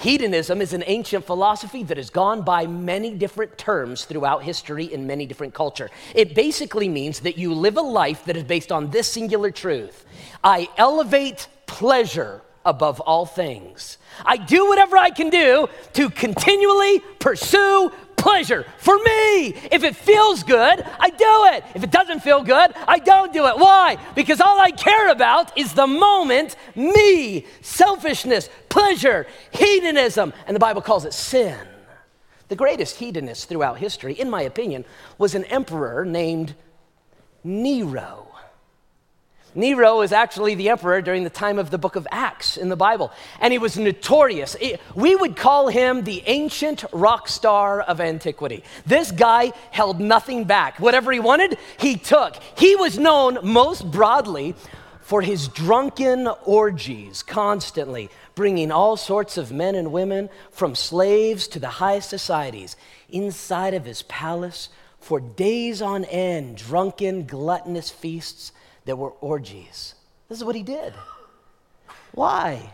Hedonism 0.00 0.60
is 0.60 0.72
an 0.72 0.82
ancient 0.86 1.24
philosophy 1.24 1.84
that 1.84 1.98
has 1.98 2.10
gone 2.10 2.42
by 2.42 2.66
many 2.66 3.14
different 3.14 3.56
terms 3.56 4.06
throughout 4.06 4.42
history 4.42 4.92
in 4.92 5.06
many 5.06 5.24
different 5.24 5.54
culture. 5.54 5.88
It 6.14 6.34
basically 6.34 6.88
means 6.88 7.20
that 7.20 7.38
you 7.38 7.54
live 7.54 7.76
a 7.76 7.82
life 7.82 8.24
that 8.24 8.36
is 8.36 8.42
based 8.42 8.72
on 8.72 8.90
this 8.90 9.06
singular 9.06 9.52
truth. 9.52 10.04
I 10.42 10.68
elevate 10.76 11.46
pleasure 11.66 12.42
above 12.64 13.00
all 13.00 13.26
things. 13.26 13.98
I 14.24 14.36
do 14.36 14.68
whatever 14.68 14.96
I 14.96 15.10
can 15.10 15.30
do 15.30 15.68
to 15.94 16.10
continually 16.10 17.00
pursue 17.18 17.90
pleasure 18.16 18.66
for 18.78 18.96
me. 18.96 19.48
If 19.72 19.82
it 19.82 19.96
feels 19.96 20.42
good, 20.42 20.84
I 21.00 21.08
do 21.10 21.56
it. 21.56 21.64
If 21.74 21.82
it 21.82 21.90
doesn't 21.90 22.20
feel 22.20 22.42
good, 22.42 22.72
I 22.86 22.98
don't 22.98 23.32
do 23.32 23.46
it. 23.46 23.56
Why? 23.56 23.96
Because 24.14 24.40
all 24.40 24.60
I 24.60 24.70
care 24.70 25.10
about 25.10 25.56
is 25.56 25.72
the 25.72 25.86
moment, 25.86 26.56
me, 26.74 27.46
selfishness, 27.62 28.50
pleasure, 28.68 29.26
hedonism, 29.52 30.32
and 30.46 30.54
the 30.54 30.60
Bible 30.60 30.82
calls 30.82 31.04
it 31.04 31.14
sin. 31.14 31.66
The 32.48 32.56
greatest 32.56 32.96
hedonist 32.96 33.48
throughout 33.48 33.78
history, 33.78 34.12
in 34.12 34.28
my 34.28 34.42
opinion, 34.42 34.84
was 35.18 35.34
an 35.34 35.44
emperor 35.44 36.04
named 36.04 36.54
Nero. 37.42 38.29
Nero 39.54 40.00
is 40.02 40.12
actually 40.12 40.54
the 40.54 40.68
emperor 40.68 41.02
during 41.02 41.24
the 41.24 41.30
time 41.30 41.58
of 41.58 41.70
the 41.70 41.78
book 41.78 41.96
of 41.96 42.06
Acts 42.10 42.56
in 42.56 42.68
the 42.68 42.76
Bible, 42.76 43.12
and 43.40 43.52
he 43.52 43.58
was 43.58 43.76
notorious. 43.76 44.56
We 44.94 45.16
would 45.16 45.36
call 45.36 45.68
him 45.68 46.04
the 46.04 46.22
ancient 46.26 46.84
rock 46.92 47.28
star 47.28 47.80
of 47.80 48.00
antiquity. 48.00 48.62
This 48.86 49.10
guy 49.10 49.52
held 49.70 50.00
nothing 50.00 50.44
back. 50.44 50.78
Whatever 50.78 51.12
he 51.12 51.20
wanted, 51.20 51.58
he 51.78 51.96
took. 51.96 52.36
He 52.56 52.76
was 52.76 52.98
known 52.98 53.38
most 53.42 53.90
broadly 53.90 54.54
for 55.00 55.22
his 55.22 55.48
drunken 55.48 56.28
orgies, 56.44 57.24
constantly 57.24 58.10
bringing 58.36 58.70
all 58.70 58.96
sorts 58.96 59.36
of 59.36 59.50
men 59.50 59.74
and 59.74 59.90
women, 59.90 60.30
from 60.52 60.76
slaves 60.76 61.48
to 61.48 61.58
the 61.58 61.68
highest 61.68 62.08
societies, 62.08 62.76
inside 63.08 63.74
of 63.74 63.84
his 63.84 64.02
palace 64.02 64.68
for 65.00 65.18
days 65.18 65.82
on 65.82 66.04
end, 66.04 66.56
drunken, 66.56 67.26
gluttonous 67.26 67.90
feasts 67.90 68.52
that 68.84 68.96
were 68.96 69.10
orgies. 69.20 69.94
This 70.28 70.38
is 70.38 70.44
what 70.44 70.56
he 70.56 70.62
did. 70.62 70.94
Why? 72.12 72.72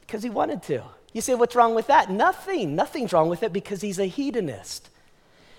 Because 0.00 0.22
he 0.22 0.30
wanted 0.30 0.62
to. 0.64 0.82
You 1.12 1.20
say, 1.20 1.34
what's 1.34 1.54
wrong 1.54 1.74
with 1.74 1.86
that? 1.86 2.10
Nothing. 2.10 2.74
Nothing's 2.74 3.12
wrong 3.12 3.28
with 3.28 3.42
it 3.42 3.52
because 3.52 3.80
he's 3.80 3.98
a 3.98 4.06
hedonist. 4.06 4.90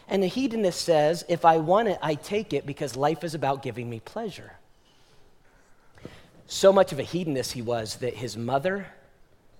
And 0.07 0.23
a 0.23 0.27
hedonist 0.27 0.81
says, 0.81 1.25
if 1.29 1.45
I 1.45 1.57
want 1.57 1.87
it, 1.87 1.97
I 2.01 2.15
take 2.15 2.53
it 2.53 2.65
because 2.65 2.95
life 2.95 3.23
is 3.23 3.33
about 3.33 3.63
giving 3.63 3.89
me 3.89 3.99
pleasure. 3.99 4.53
So 6.47 6.71
much 6.71 6.91
of 6.91 6.99
a 6.99 7.03
hedonist 7.03 7.53
he 7.53 7.61
was 7.61 7.95
that 7.97 8.15
his 8.15 8.37
mother, 8.37 8.87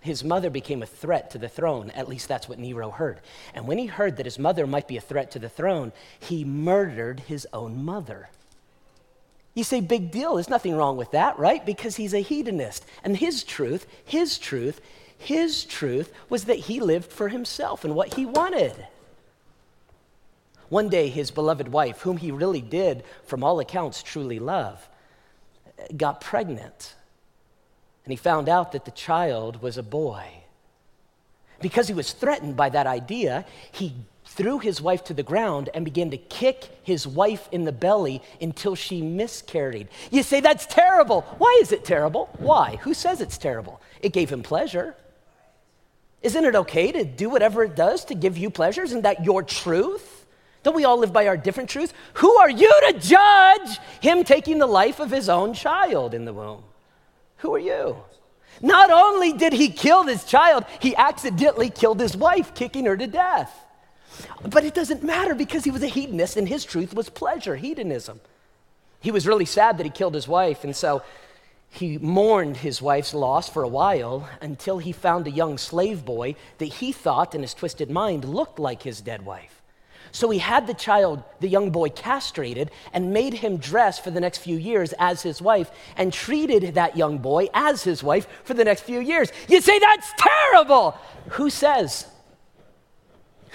his 0.01 0.24
mother 0.24 0.51
became 0.51 0.84
a 0.84 0.88
threat 0.88 1.32
to 1.32 1.39
the 1.39 1.50
throne. 1.50 1.89
At 1.92 2.08
least 2.08 2.27
that's 2.27 2.48
what 2.48 2.60
Nero 2.60 2.92
heard. 2.92 3.22
And 3.56 3.65
when 3.65 3.80
he 3.80 3.88
heard 3.88 4.18
that 4.18 4.27
his 4.27 4.38
mother 4.38 4.68
might 4.68 4.88
be 4.88 4.98
a 4.98 5.01
threat 5.01 5.32
to 5.32 5.39
the 5.39 5.50
throne, 5.50 5.94
he 6.20 6.46
murdered 6.46 7.22
his 7.22 7.48
own 7.54 7.84
mother. 7.84 8.30
You 9.55 9.63
say, 9.63 9.79
big 9.79 10.12
deal. 10.12 10.35
There's 10.35 10.50
nothing 10.50 10.75
wrong 10.75 10.97
with 10.97 11.12
that, 11.12 11.39
right? 11.39 11.65
Because 11.65 11.95
he's 11.95 12.13
a 12.13 12.21
hedonist. 12.21 12.85
And 13.03 13.17
his 13.17 13.43
truth, 13.43 13.88
his 14.03 14.38
truth, 14.38 14.81
his 15.17 15.63
truth 15.63 16.12
was 16.29 16.43
that 16.45 16.59
he 16.59 16.81
lived 16.81 17.12
for 17.12 17.29
himself 17.29 17.85
and 17.85 17.95
what 17.95 18.13
he 18.13 18.25
wanted. 18.25 18.85
One 20.67 20.89
day, 20.89 21.07
his 21.07 21.31
beloved 21.31 21.69
wife, 21.69 22.01
whom 22.01 22.17
he 22.17 22.31
really 22.31 22.62
did, 22.62 23.03
from 23.25 23.43
all 23.43 23.59
accounts, 23.59 24.03
truly 24.03 24.39
love, 24.39 24.89
got 25.95 26.19
pregnant. 26.19 26.95
And 28.03 28.12
he 28.12 28.17
found 28.17 28.50
out 28.50 28.74
that 28.74 28.83
the 28.83 28.91
child 28.91 29.62
was 29.62 29.77
a 29.77 29.83
boy. 29.83 30.27
Because 31.62 31.88
he 31.88 31.93
was 31.93 32.12
threatened 32.12 32.57
by 32.57 32.69
that 32.69 32.88
idea, 32.88 33.45
he 33.71 33.95
threw 34.36 34.60
his 34.60 34.82
wife 34.82 35.04
to 35.06 35.13
the 35.13 35.24
ground 35.24 35.70
and 35.74 35.86
began 35.86 36.12
to 36.12 36.18
kick 36.18 36.70
his 36.84 37.08
wife 37.08 37.48
in 37.51 37.63
the 37.63 37.72
belly 37.72 38.22
until 38.42 38.75
she 38.75 39.01
miscarried. 39.01 39.88
You 40.12 40.24
say, 40.24 40.42
that's 40.42 40.65
terrible. 40.65 41.22
Why 41.38 41.60
is 41.62 41.72
it 41.72 41.86
terrible? 41.86 42.30
Why? 42.38 42.77
Who 42.82 42.94
says 42.94 43.22
it's 43.22 43.38
terrible? 43.38 43.82
It 44.01 44.13
gave 44.13 44.30
him 44.30 44.44
pleasure. 44.44 44.96
Isn't 46.22 46.46
it 46.46 46.56
okay 46.56 46.92
to 46.92 47.06
do 47.06 47.30
whatever 47.30 47.63
it 47.63 47.75
does 47.75 48.06
to 48.06 48.15
give 48.15 48.38
you 48.38 48.50
pleasure? 48.50 48.84
Isn't 48.84 49.04
that 49.04 49.24
your 49.24 49.44
truth? 49.44 50.25
Don't 50.63 50.75
we 50.75 50.84
all 50.84 50.98
live 50.98 51.13
by 51.13 51.27
our 51.27 51.38
different 51.38 51.70
truths? 51.70 51.94
Who 52.15 52.36
are 52.38 52.50
you 52.50 52.82
to 52.88 53.00
judge 53.00 53.80
him 54.01 54.24
taking 54.24 54.58
the 54.58 54.65
life 54.65 55.00
of 55.00 55.12
his 55.12 55.30
own 55.30 55.54
child 55.54 56.13
in 56.13 56.25
the 56.25 56.34
womb? 56.34 56.63
Who 57.38 57.54
are 57.54 57.60
you? 57.60 57.98
Not 58.62 58.89
only 58.89 59.34
did 59.34 59.54
he 59.54 59.70
kill 59.70 60.04
this 60.04 60.24
child, 60.24 60.65
he 60.80 60.96
accidentally 60.96 61.70
killed 61.70 62.00
his 62.00 62.18
wife, 62.18 62.56
kicking 62.56 62.86
her 62.86 62.98
to 62.98 63.06
death. 63.06 63.64
But 64.41 64.63
it 64.63 64.74
doesn't 64.74 65.03
matter 65.03 65.36
because 65.36 65.63
he 65.63 65.72
was 65.72 65.84
a 65.84 65.88
hedonist 65.88 66.38
and 66.38 66.48
his 66.48 66.63
truth 66.63 66.93
was 66.93 67.10
pleasure, 67.10 67.55
hedonism. 67.55 68.19
He 69.00 69.12
was 69.12 69.27
really 69.27 69.45
sad 69.45 69.77
that 69.77 69.86
he 69.86 69.89
killed 69.89 70.15
his 70.15 70.27
wife, 70.27 70.63
and 70.63 70.75
so 70.75 71.03
he 71.69 71.98
mourned 71.98 72.57
his 72.57 72.81
wife's 72.81 73.13
loss 73.13 73.50
for 73.50 73.62
a 73.62 73.67
while 73.67 74.29
until 74.41 74.77
he 74.77 74.91
found 74.91 75.27
a 75.27 75.31
young 75.31 75.57
slave 75.57 76.05
boy 76.05 76.36
that 76.57 76.65
he 76.65 76.91
thought 76.91 77.36
in 77.36 77.41
his 77.41 77.53
twisted 77.53 77.91
mind 77.91 78.24
looked 78.24 78.60
like 78.60 78.84
his 78.84 79.01
dead 79.01 79.25
wife. 79.25 79.62
So 80.12 80.29
he 80.29 80.39
had 80.39 80.65
the 80.65 80.74
child, 80.74 81.22
the 81.41 81.50
young 81.50 81.72
boy, 81.72 81.89
castrated 81.89 82.72
and 82.93 83.12
made 83.12 83.34
him 83.34 83.57
dress 83.57 84.00
for 84.00 84.12
the 84.12 84.22
next 84.22 84.38
few 84.38 84.55
years 84.55 84.93
as 84.98 85.22
his 85.22 85.41
wife 85.41 85.69
and 85.98 86.13
treated 86.13 86.75
that 86.75 86.95
young 86.95 87.17
boy 87.17 87.50
as 87.53 87.84
his 87.84 88.01
wife 88.01 88.25
for 88.45 88.53
the 88.53 88.63
next 88.63 88.84
few 88.84 89.01
years. 89.01 89.29
You 89.50 89.60
say 89.60 89.77
that's 89.77 90.13
terrible. 90.17 90.98
Who 91.31 91.50
says 91.50 92.07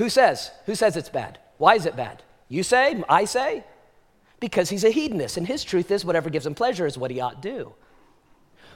who 0.01 0.09
says? 0.09 0.51
Who 0.65 0.75
says 0.75 0.97
it's 0.97 1.11
bad? 1.11 1.39
Why 1.59 1.75
is 1.75 1.85
it 1.85 1.95
bad? 1.95 2.23
You 2.49 2.63
say? 2.63 3.05
I 3.07 3.27
say? 3.27 3.65
Because 4.41 4.71
he's 4.71 4.83
a 4.83 4.89
hedonist, 4.89 5.37
and 5.37 5.47
his 5.47 5.63
truth 5.63 5.91
is 5.91 6.07
whatever 6.07 6.31
gives 6.31 6.47
him 6.47 6.55
pleasure 6.55 6.87
is 6.87 6.97
what 6.97 7.11
he 7.11 7.21
ought 7.21 7.43
to 7.43 7.51
do. 7.51 7.75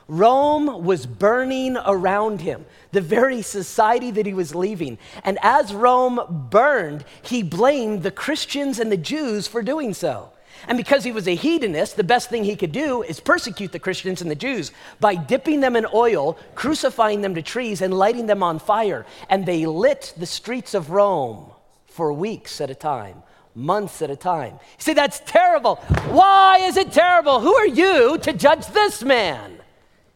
Rome 0.06 0.84
was 0.84 1.06
burning 1.06 1.78
around 1.78 2.42
him, 2.42 2.66
the 2.92 3.00
very 3.00 3.40
society 3.40 4.10
that 4.10 4.26
he 4.26 4.34
was 4.34 4.54
leaving. 4.54 4.98
And 5.24 5.38
as 5.40 5.72
Rome 5.72 6.48
burned, 6.50 7.06
he 7.22 7.42
blamed 7.42 8.02
the 8.02 8.10
Christians 8.10 8.78
and 8.78 8.92
the 8.92 8.98
Jews 8.98 9.46
for 9.46 9.62
doing 9.62 9.94
so. 9.94 10.30
And 10.66 10.78
because 10.78 11.04
he 11.04 11.12
was 11.12 11.28
a 11.28 11.34
hedonist, 11.34 11.96
the 11.96 12.04
best 12.04 12.30
thing 12.30 12.44
he 12.44 12.56
could 12.56 12.72
do 12.72 13.02
is 13.02 13.20
persecute 13.20 13.72
the 13.72 13.78
Christians 13.78 14.22
and 14.22 14.30
the 14.30 14.34
Jews 14.34 14.72
by 15.00 15.14
dipping 15.14 15.60
them 15.60 15.76
in 15.76 15.86
oil, 15.92 16.38
crucifying 16.54 17.20
them 17.22 17.34
to 17.34 17.42
trees, 17.42 17.82
and 17.82 17.92
lighting 17.92 18.26
them 18.26 18.42
on 18.42 18.58
fire. 18.58 19.04
And 19.28 19.44
they 19.44 19.66
lit 19.66 20.14
the 20.16 20.26
streets 20.26 20.74
of 20.74 20.90
Rome 20.90 21.50
for 21.86 22.12
weeks 22.12 22.60
at 22.60 22.70
a 22.70 22.74
time, 22.74 23.22
months 23.54 24.02
at 24.02 24.10
a 24.10 24.16
time. 24.16 24.58
See, 24.78 24.94
that's 24.94 25.20
terrible. 25.26 25.76
Why 26.10 26.58
is 26.62 26.76
it 26.76 26.92
terrible? 26.92 27.40
Who 27.40 27.54
are 27.54 27.66
you 27.66 28.18
to 28.18 28.32
judge 28.32 28.66
this 28.68 29.02
man? 29.02 29.58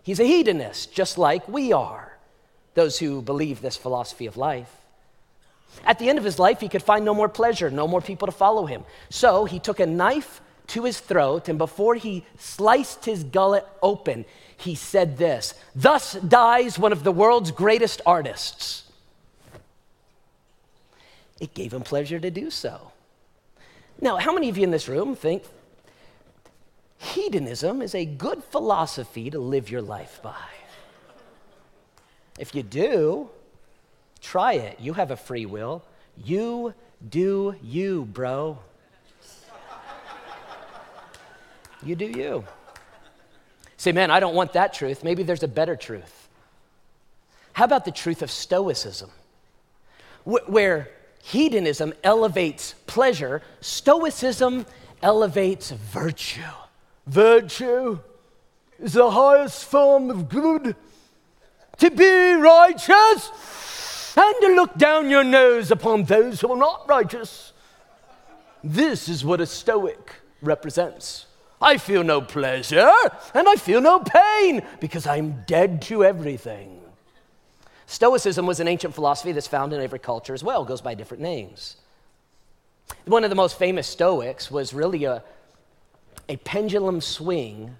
He's 0.02 0.20
a 0.20 0.24
hedonist, 0.24 0.94
just 0.94 1.18
like 1.18 1.46
we 1.48 1.72
are, 1.72 2.16
those 2.74 2.98
who 2.98 3.20
believe 3.20 3.60
this 3.60 3.76
philosophy 3.76 4.26
of 4.26 4.36
life. 4.36 4.77
At 5.84 5.98
the 5.98 6.08
end 6.08 6.18
of 6.18 6.24
his 6.24 6.38
life, 6.38 6.60
he 6.60 6.68
could 6.68 6.82
find 6.82 7.04
no 7.04 7.14
more 7.14 7.28
pleasure, 7.28 7.70
no 7.70 7.86
more 7.86 8.00
people 8.00 8.26
to 8.26 8.32
follow 8.32 8.66
him. 8.66 8.84
So 9.10 9.44
he 9.44 9.58
took 9.58 9.80
a 9.80 9.86
knife 9.86 10.40
to 10.68 10.84
his 10.84 11.00
throat, 11.00 11.48
and 11.48 11.58
before 11.58 11.94
he 11.94 12.24
sliced 12.38 13.04
his 13.04 13.24
gullet 13.24 13.66
open, 13.82 14.24
he 14.56 14.74
said 14.74 15.16
this 15.16 15.54
Thus 15.74 16.14
dies 16.14 16.78
one 16.78 16.92
of 16.92 17.04
the 17.04 17.12
world's 17.12 17.50
greatest 17.50 18.00
artists. 18.04 18.84
It 21.40 21.54
gave 21.54 21.72
him 21.72 21.82
pleasure 21.82 22.18
to 22.18 22.30
do 22.30 22.50
so. 22.50 22.92
Now, 24.00 24.16
how 24.16 24.32
many 24.32 24.48
of 24.48 24.58
you 24.58 24.64
in 24.64 24.70
this 24.70 24.88
room 24.88 25.14
think 25.14 25.44
hedonism 26.98 27.80
is 27.80 27.94
a 27.94 28.04
good 28.04 28.42
philosophy 28.44 29.30
to 29.30 29.38
live 29.38 29.70
your 29.70 29.82
life 29.82 30.20
by? 30.22 30.34
If 32.38 32.54
you 32.54 32.62
do, 32.62 33.30
try 34.20 34.54
it. 34.54 34.80
You 34.80 34.92
have 34.94 35.10
a 35.10 35.16
free 35.16 35.46
will. 35.46 35.84
You 36.16 36.74
do 37.08 37.54
you, 37.62 38.04
bro. 38.06 38.58
You 41.82 41.94
do 41.94 42.06
you. 42.06 42.44
Say, 43.76 43.92
man, 43.92 44.10
I 44.10 44.18
don't 44.18 44.34
want 44.34 44.54
that 44.54 44.74
truth. 44.74 45.04
Maybe 45.04 45.22
there's 45.22 45.44
a 45.44 45.48
better 45.48 45.76
truth. 45.76 46.28
How 47.52 47.64
about 47.64 47.84
the 47.84 47.92
truth 47.92 48.22
of 48.22 48.30
Stoicism, 48.30 49.10
where 50.24 50.90
hedonism 51.22 51.92
elevates 52.02 52.74
pleasure, 52.86 53.42
Stoicism 53.60 54.66
elevates 55.02 55.70
virtue. 55.70 56.40
Virtue 57.06 57.98
is 58.80 58.92
the 58.92 59.10
highest 59.10 59.64
form 59.64 60.10
of 60.10 60.28
good. 60.28 60.74
To 61.78 61.90
be 61.90 62.32
righteous 62.34 63.30
and 64.18 64.34
to 64.40 64.48
look 64.48 64.76
down 64.76 65.10
your 65.10 65.22
nose 65.22 65.70
upon 65.70 66.04
those 66.04 66.40
who 66.40 66.50
are 66.50 66.56
not 66.56 66.88
righteous. 66.88 67.52
This 68.64 69.08
is 69.08 69.24
what 69.24 69.40
a 69.40 69.46
Stoic 69.46 70.14
represents. 70.42 71.26
I 71.62 71.78
feel 71.78 72.02
no 72.02 72.20
pleasure 72.20 72.90
and 73.34 73.48
I 73.48 73.56
feel 73.56 73.80
no 73.80 74.00
pain 74.00 74.62
because 74.80 75.06
I'm 75.06 75.44
dead 75.46 75.82
to 75.82 76.04
everything. 76.04 76.80
Stoicism 77.86 78.44
was 78.44 78.60
an 78.60 78.68
ancient 78.68 78.94
philosophy 78.94 79.32
that's 79.32 79.46
found 79.46 79.72
in 79.72 79.80
every 79.80 79.98
culture 79.98 80.34
as 80.34 80.42
well, 80.42 80.64
goes 80.64 80.80
by 80.80 80.94
different 80.94 81.22
names. 81.22 81.76
One 83.04 83.24
of 83.24 83.30
the 83.30 83.36
most 83.36 83.58
famous 83.58 83.86
Stoics 83.86 84.50
was 84.50 84.74
really 84.74 85.04
a, 85.04 85.22
a 86.28 86.36
pendulum 86.38 87.00
swing 87.00 87.76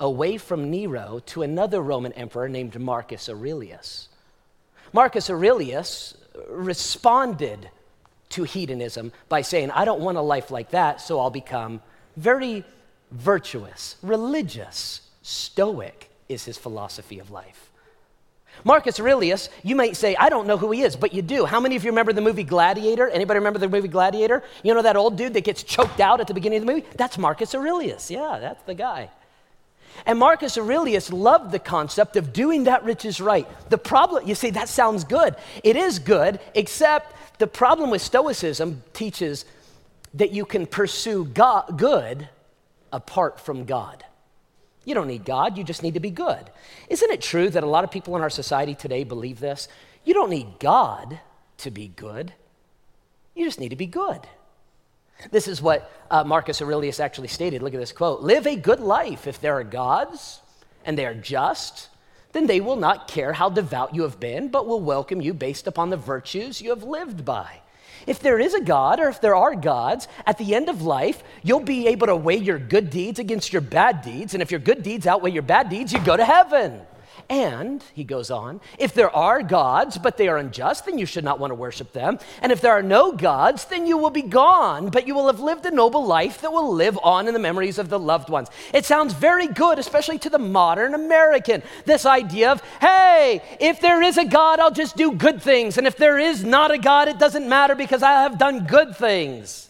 away 0.00 0.38
from 0.38 0.70
Nero 0.70 1.20
to 1.26 1.42
another 1.42 1.80
Roman 1.80 2.12
emperor 2.14 2.48
named 2.48 2.78
Marcus 2.78 3.28
Aurelius. 3.28 4.08
Marcus 4.92 5.30
Aurelius 5.30 6.16
responded 6.48 7.70
to 8.30 8.42
hedonism 8.44 9.12
by 9.28 9.42
saying, 9.42 9.70
I 9.70 9.84
don't 9.84 10.00
want 10.00 10.18
a 10.18 10.22
life 10.22 10.50
like 10.50 10.70
that, 10.70 11.00
so 11.00 11.20
I'll 11.20 11.30
become 11.30 11.80
very 12.16 12.64
virtuous, 13.10 13.96
religious, 14.02 15.02
stoic 15.22 16.10
is 16.28 16.44
his 16.44 16.58
philosophy 16.58 17.18
of 17.18 17.30
life. 17.30 17.70
Marcus 18.64 18.98
Aurelius, 18.98 19.48
you 19.62 19.76
might 19.76 19.96
say, 19.96 20.16
I 20.16 20.28
don't 20.28 20.46
know 20.46 20.56
who 20.56 20.70
he 20.70 20.82
is, 20.82 20.96
but 20.96 21.12
you 21.12 21.20
do. 21.20 21.44
How 21.44 21.60
many 21.60 21.76
of 21.76 21.84
you 21.84 21.90
remember 21.90 22.12
the 22.12 22.22
movie 22.22 22.42
Gladiator? 22.42 23.08
Anybody 23.08 23.38
remember 23.38 23.58
the 23.58 23.68
movie 23.68 23.88
Gladiator? 23.88 24.42
You 24.62 24.74
know 24.74 24.82
that 24.82 24.96
old 24.96 25.16
dude 25.16 25.34
that 25.34 25.44
gets 25.44 25.62
choked 25.62 26.00
out 26.00 26.20
at 26.20 26.26
the 26.26 26.34
beginning 26.34 26.58
of 26.58 26.66
the 26.66 26.72
movie? 26.72 26.86
That's 26.96 27.18
Marcus 27.18 27.54
Aurelius. 27.54 28.10
Yeah, 28.10 28.38
that's 28.40 28.62
the 28.62 28.74
guy. 28.74 29.10
And 30.04 30.18
Marcus 30.18 30.58
Aurelius 30.58 31.12
loved 31.12 31.50
the 31.50 31.58
concept 31.58 32.16
of 32.16 32.32
doing 32.32 32.64
that 32.64 32.84
which 32.84 33.04
is 33.04 33.20
right. 33.20 33.48
The 33.70 33.78
problem, 33.78 34.26
you 34.26 34.34
see, 34.34 34.50
that 34.50 34.68
sounds 34.68 35.04
good. 35.04 35.34
It 35.64 35.76
is 35.76 35.98
good, 35.98 36.40
except 36.54 37.14
the 37.38 37.46
problem 37.46 37.90
with 37.90 38.02
Stoicism 38.02 38.82
teaches 38.92 39.44
that 40.14 40.32
you 40.32 40.44
can 40.44 40.66
pursue 40.66 41.24
God, 41.24 41.78
good 41.78 42.28
apart 42.92 43.40
from 43.40 43.64
God. 43.64 44.04
You 44.84 44.94
don't 44.94 45.08
need 45.08 45.24
God, 45.24 45.58
you 45.58 45.64
just 45.64 45.82
need 45.82 45.94
to 45.94 46.00
be 46.00 46.10
good. 46.10 46.50
Isn't 46.88 47.10
it 47.10 47.20
true 47.20 47.50
that 47.50 47.64
a 47.64 47.66
lot 47.66 47.84
of 47.84 47.90
people 47.90 48.14
in 48.16 48.22
our 48.22 48.30
society 48.30 48.74
today 48.74 49.04
believe 49.04 49.40
this? 49.40 49.68
You 50.04 50.14
don't 50.14 50.30
need 50.30 50.60
God 50.60 51.20
to 51.58 51.70
be 51.70 51.88
good, 51.88 52.32
you 53.34 53.44
just 53.44 53.60
need 53.60 53.70
to 53.70 53.76
be 53.76 53.86
good. 53.86 54.20
This 55.30 55.48
is 55.48 55.62
what 55.62 55.90
uh, 56.10 56.24
Marcus 56.24 56.60
Aurelius 56.60 57.00
actually 57.00 57.28
stated. 57.28 57.62
Look 57.62 57.74
at 57.74 57.80
this 57.80 57.92
quote 57.92 58.22
Live 58.22 58.46
a 58.46 58.56
good 58.56 58.80
life. 58.80 59.26
If 59.26 59.40
there 59.40 59.54
are 59.54 59.64
gods 59.64 60.40
and 60.84 60.96
they 60.96 61.06
are 61.06 61.14
just, 61.14 61.88
then 62.32 62.46
they 62.46 62.60
will 62.60 62.76
not 62.76 63.08
care 63.08 63.32
how 63.32 63.48
devout 63.48 63.94
you 63.94 64.02
have 64.02 64.20
been, 64.20 64.48
but 64.48 64.66
will 64.66 64.80
welcome 64.80 65.20
you 65.20 65.32
based 65.32 65.66
upon 65.66 65.90
the 65.90 65.96
virtues 65.96 66.60
you 66.60 66.70
have 66.70 66.82
lived 66.82 67.24
by. 67.24 67.60
If 68.06 68.20
there 68.20 68.38
is 68.38 68.54
a 68.54 68.60
God 68.60 69.00
or 69.00 69.08
if 69.08 69.20
there 69.20 69.34
are 69.34 69.54
gods, 69.54 70.06
at 70.26 70.38
the 70.38 70.54
end 70.54 70.68
of 70.68 70.82
life, 70.82 71.24
you'll 71.42 71.60
be 71.60 71.88
able 71.88 72.06
to 72.06 72.14
weigh 72.14 72.36
your 72.36 72.58
good 72.58 72.90
deeds 72.90 73.18
against 73.18 73.52
your 73.52 73.62
bad 73.62 74.02
deeds. 74.02 74.34
And 74.34 74.42
if 74.42 74.50
your 74.50 74.60
good 74.60 74.82
deeds 74.82 75.06
outweigh 75.06 75.32
your 75.32 75.42
bad 75.42 75.70
deeds, 75.70 75.92
you 75.92 75.98
go 76.00 76.16
to 76.16 76.24
heaven. 76.24 76.82
And, 77.28 77.82
he 77.92 78.04
goes 78.04 78.30
on, 78.30 78.60
if 78.78 78.94
there 78.94 79.14
are 79.14 79.42
gods, 79.42 79.98
but 79.98 80.16
they 80.16 80.28
are 80.28 80.38
unjust, 80.38 80.86
then 80.86 80.96
you 80.96 81.06
should 81.06 81.24
not 81.24 81.40
want 81.40 81.50
to 81.50 81.56
worship 81.56 81.92
them. 81.92 82.20
And 82.40 82.52
if 82.52 82.60
there 82.60 82.72
are 82.72 82.82
no 82.82 83.10
gods, 83.10 83.64
then 83.64 83.86
you 83.86 83.98
will 83.98 84.10
be 84.10 84.22
gone, 84.22 84.90
but 84.90 85.08
you 85.08 85.14
will 85.14 85.26
have 85.26 85.40
lived 85.40 85.66
a 85.66 85.72
noble 85.72 86.06
life 86.06 86.40
that 86.42 86.52
will 86.52 86.72
live 86.72 86.96
on 87.02 87.26
in 87.26 87.34
the 87.34 87.40
memories 87.40 87.78
of 87.78 87.88
the 87.88 87.98
loved 87.98 88.28
ones. 88.28 88.48
It 88.72 88.84
sounds 88.84 89.12
very 89.12 89.48
good, 89.48 89.80
especially 89.80 90.18
to 90.20 90.30
the 90.30 90.38
modern 90.38 90.94
American. 90.94 91.64
This 91.84 92.06
idea 92.06 92.52
of, 92.52 92.62
hey, 92.80 93.42
if 93.60 93.80
there 93.80 94.02
is 94.02 94.18
a 94.18 94.24
God, 94.24 94.60
I'll 94.60 94.70
just 94.70 94.96
do 94.96 95.10
good 95.10 95.42
things. 95.42 95.78
And 95.78 95.86
if 95.86 95.96
there 95.96 96.18
is 96.18 96.44
not 96.44 96.70
a 96.70 96.78
God, 96.78 97.08
it 97.08 97.18
doesn't 97.18 97.48
matter 97.48 97.74
because 97.74 98.04
I 98.04 98.22
have 98.22 98.38
done 98.38 98.66
good 98.66 98.96
things. 98.96 99.68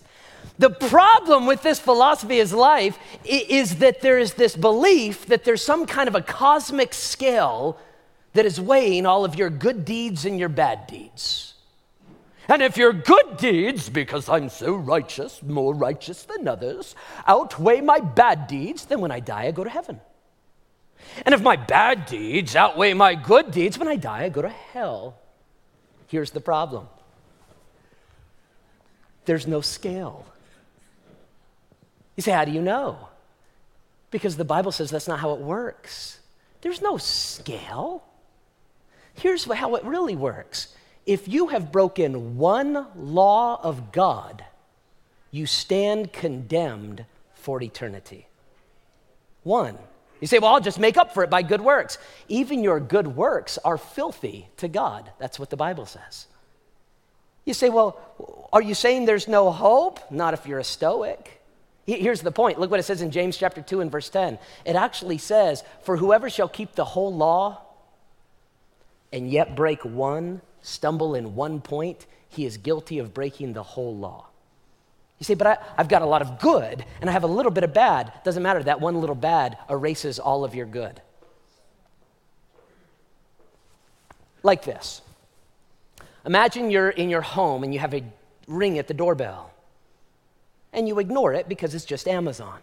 The 0.59 0.71
problem 0.71 1.47
with 1.47 1.63
this 1.63 1.79
philosophy 1.79 2.41
of 2.41 2.53
life 2.53 2.99
is 3.25 3.77
that 3.77 4.01
there 4.01 4.19
is 4.19 4.35
this 4.35 4.57
belief 4.57 5.27
that 5.27 5.45
there's 5.45 5.63
some 5.63 5.87
kind 5.87 6.09
of 6.09 6.15
a 6.15 6.23
cosmic 6.23 6.95
scale 6.95 7.79
that 8.33 8.47
is 8.47 8.61
weighing 8.61 9.05
all 9.05 9.25
of 9.25 9.35
your 9.35 9.51
good 9.51 9.85
deeds 9.85 10.25
and 10.25 10.39
your 10.39 10.49
bad 10.49 10.87
deeds. 10.87 11.55
And 12.49 12.63
if 12.63 12.77
your 12.77 12.93
good 12.93 13.39
deeds, 13.39 13.89
because 13.89 14.29
I'm 14.29 14.49
so 14.49 14.75
righteous, 14.75 15.43
more 15.43 15.75
righteous 15.75 16.23
than 16.23 16.47
others, 16.47 16.95
outweigh 17.27 17.81
my 17.81 17.99
bad 17.99 18.47
deeds, 18.47 18.87
then 18.87 19.01
when 19.01 19.11
I 19.11 19.21
die, 19.21 19.47
I 19.47 19.51
go 19.51 19.65
to 19.65 19.71
heaven. 19.71 20.01
And 21.25 21.35
if 21.35 21.43
my 21.43 21.57
bad 21.57 22.07
deeds 22.07 22.55
outweigh 22.55 22.95
my 22.95 23.15
good 23.15 23.51
deeds, 23.51 23.79
when 23.79 23.89
I 23.89 23.97
die, 23.97 24.25
I 24.25 24.29
go 24.29 24.43
to 24.43 24.49
hell. 24.49 25.19
Here's 26.09 26.31
the 26.31 26.41
problem 26.41 26.89
there's 29.25 29.47
no 29.47 29.61
scale. 29.61 30.25
You 32.17 32.23
say, 32.23 32.33
How 32.33 32.45
do 32.45 32.53
you 32.53 32.63
know? 32.63 33.09
Because 34.11 34.37
the 34.37 34.45
Bible 34.45 34.73
says 34.73 34.91
that's 34.91 35.09
not 35.09 35.21
how 35.21 35.33
it 35.33 35.41
works. 35.41 36.21
There's 36.63 36.81
no 36.81 36.97
scale. 36.97 38.03
Here's 39.15 39.45
how 39.45 39.75
it 39.75 39.85
really 39.85 40.17
works 40.17 40.75
if 41.07 41.29
you 41.29 41.49
have 41.49 41.71
broken 41.71 42.37
one 42.37 42.87
law 42.97 43.61
of 43.63 43.93
God, 43.93 44.45
you 45.31 45.47
stand 45.47 46.13
condemned 46.13 47.05
for 47.35 47.63
eternity. 47.63 48.27
One. 49.45 49.79
You 50.21 50.27
say, 50.27 50.39
well, 50.39 50.55
I'll 50.55 50.61
just 50.61 50.81
make 50.81 50.97
up 50.97 51.13
for 51.13 51.23
it 51.23 51.31
by 51.31 51.43
good 51.43 51.61
works. 51.61 51.99
Even 52.29 52.65
your 52.65 52.81
good 52.81 53.07
works 53.07 53.59
are 53.65 53.77
filthy 53.77 54.49
to 54.57 54.67
God. 54.67 55.11
That's 55.19 55.39
what 55.39 55.51
the 55.51 55.57
Bible 55.57 55.87
says. 55.87 56.27
You 57.45 57.55
say, 57.55 57.69
well, 57.69 58.49
are 58.53 58.63
you 58.63 58.75
saying 58.75 59.05
there's 59.05 59.29
no 59.29 59.53
hope? 59.53 60.11
Not 60.11 60.35
if 60.35 60.47
you're 60.47 60.59
a 60.59 60.65
Stoic. 60.65 61.36
Here's 61.87 62.21
the 62.21 62.33
point. 62.33 62.59
Look 62.59 62.71
what 62.71 62.81
it 62.81 62.83
says 62.83 63.01
in 63.01 63.13
James 63.13 63.37
chapter 63.37 63.63
2 63.63 63.81
and 63.81 63.93
verse 63.93 64.09
10. 64.09 64.39
It 64.65 64.75
actually 64.75 65.19
says, 65.19 65.63
For 65.83 65.97
whoever 65.97 66.29
shall 66.29 66.49
keep 66.49 66.75
the 66.75 66.85
whole 66.85 67.15
law 67.15 67.63
and 69.13 69.31
yet 69.31 69.55
break 69.55 69.85
one, 69.85 70.41
stumble 70.63 71.15
in 71.15 71.37
one 71.37 71.61
point, 71.61 72.07
he 72.29 72.45
is 72.45 72.57
guilty 72.57 72.99
of 72.99 73.15
breaking 73.15 73.53
the 73.53 73.63
whole 73.63 73.97
law. 73.97 74.27
You 75.21 75.25
say, 75.25 75.35
but 75.35 75.47
I, 75.47 75.59
have 75.77 75.89
got 75.89 76.03
a 76.03 76.07
lot 76.07 76.23
of 76.23 76.41
good 76.41 76.85
and 77.01 77.09
I 77.09 77.13
have 77.13 77.23
a 77.23 77.29
little 77.29 77.53
bit 77.53 77.63
of 77.63 77.73
bad. 77.73 78.13
Doesn't 78.25 78.43
matter. 78.43 78.63
That 78.63 78.81
one 78.81 79.01
little 79.01 79.15
bad 79.15 79.57
erases 79.71 80.19
all 80.19 80.45
of 80.45 80.55
your 80.57 80.67
good. 80.67 81.01
Like 84.43 84.65
this 84.65 85.03
Imagine 86.25 86.73
you're 86.73 86.91
in 86.91 87.11
your 87.11 87.23
home 87.23 87.63
and 87.63 87.73
you 87.73 87.79
have 87.79 87.95
a 87.95 88.03
ring 88.49 88.79
at 88.79 88.89
the 88.89 88.95
doorbell 88.95 89.53
and 90.77 90.87
you 90.87 91.01
ignore 91.01 91.33
it 91.33 91.49
because 91.49 91.75
it's 91.75 91.87
just 91.87 92.07
Amazon. 92.07 92.61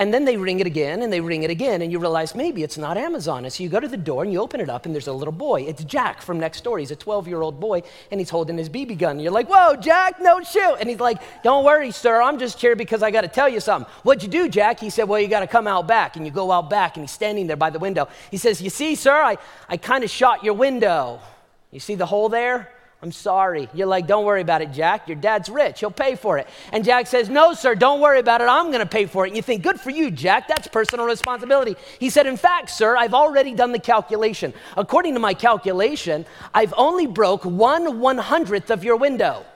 And 0.00 0.14
then 0.14 0.24
they 0.24 0.38
ring 0.38 0.60
it 0.60 0.66
again 0.66 1.02
and 1.02 1.12
they 1.12 1.20
ring 1.20 1.42
it 1.42 1.50
again, 1.50 1.82
and 1.82 1.92
you 1.92 1.98
realize 1.98 2.34
maybe 2.34 2.62
it's 2.62 2.78
not 2.78 2.96
Amazon. 2.96 3.44
And 3.44 3.52
so 3.52 3.62
you 3.62 3.68
go 3.68 3.78
to 3.78 3.86
the 3.86 3.98
door 3.98 4.22
and 4.22 4.32
you 4.32 4.40
open 4.40 4.58
it 4.58 4.70
up, 4.70 4.86
and 4.86 4.94
there's 4.94 5.08
a 5.08 5.12
little 5.12 5.30
boy. 5.30 5.60
It's 5.64 5.84
Jack 5.84 6.22
from 6.22 6.40
next 6.40 6.64
door. 6.64 6.78
He's 6.78 6.90
a 6.90 6.96
12 6.96 7.28
year 7.28 7.42
old 7.42 7.60
boy, 7.60 7.82
and 8.10 8.18
he's 8.18 8.30
holding 8.30 8.56
his 8.56 8.70
BB 8.70 8.96
gun. 8.96 9.12
And 9.12 9.22
you're 9.22 9.30
like, 9.30 9.50
Whoa, 9.50 9.76
Jack, 9.76 10.18
no 10.18 10.42
shoot. 10.42 10.76
And 10.80 10.88
he's 10.88 11.00
like, 11.00 11.20
Don't 11.42 11.66
worry, 11.66 11.90
sir. 11.90 12.22
I'm 12.22 12.38
just 12.38 12.58
here 12.58 12.74
because 12.74 13.02
I 13.02 13.10
got 13.10 13.20
to 13.20 13.28
tell 13.28 13.48
you 13.48 13.60
something. 13.60 13.92
What'd 14.02 14.22
you 14.22 14.30
do, 14.30 14.48
Jack? 14.48 14.80
He 14.80 14.88
said, 14.88 15.04
Well, 15.04 15.20
you 15.20 15.28
got 15.28 15.40
to 15.40 15.46
come 15.46 15.66
out 15.66 15.86
back. 15.86 16.16
And 16.16 16.24
you 16.24 16.32
go 16.32 16.50
out 16.50 16.70
back, 16.70 16.96
and 16.96 17.02
he's 17.04 17.12
standing 17.12 17.46
there 17.46 17.58
by 17.58 17.68
the 17.68 17.78
window. 17.78 18.08
He 18.30 18.38
says, 18.38 18.62
You 18.62 18.70
see, 18.70 18.94
sir, 18.94 19.12
I, 19.12 19.36
I 19.68 19.76
kind 19.76 20.02
of 20.02 20.08
shot 20.08 20.42
your 20.42 20.54
window. 20.54 21.20
You 21.72 21.78
see 21.78 21.94
the 21.94 22.06
hole 22.06 22.30
there? 22.30 22.72
I'm 23.02 23.12
sorry. 23.12 23.66
You're 23.72 23.86
like, 23.86 24.06
don't 24.06 24.26
worry 24.26 24.42
about 24.42 24.60
it, 24.60 24.72
Jack. 24.72 25.08
Your 25.08 25.16
dad's 25.16 25.48
rich. 25.48 25.80
He'll 25.80 25.90
pay 25.90 26.16
for 26.16 26.36
it. 26.36 26.46
And 26.70 26.84
Jack 26.84 27.06
says, 27.06 27.30
no, 27.30 27.54
sir, 27.54 27.74
don't 27.74 27.98
worry 28.00 28.18
about 28.18 28.42
it. 28.42 28.44
I'm 28.44 28.66
going 28.66 28.80
to 28.80 28.86
pay 28.86 29.06
for 29.06 29.24
it. 29.24 29.28
And 29.28 29.36
you 29.36 29.42
think, 29.42 29.62
good 29.62 29.80
for 29.80 29.88
you, 29.88 30.10
Jack. 30.10 30.48
That's 30.48 30.68
personal 30.68 31.06
responsibility. 31.06 31.76
He 31.98 32.10
said, 32.10 32.26
in 32.26 32.36
fact, 32.36 32.68
sir, 32.68 32.98
I've 32.98 33.14
already 33.14 33.54
done 33.54 33.72
the 33.72 33.78
calculation. 33.78 34.52
According 34.76 35.14
to 35.14 35.20
my 35.20 35.32
calculation, 35.32 36.26
I've 36.52 36.74
only 36.76 37.06
broke 37.06 37.46
one 37.46 38.00
one 38.00 38.18
hundredth 38.18 38.70
of 38.70 38.84
your 38.84 38.96
window. 38.96 39.46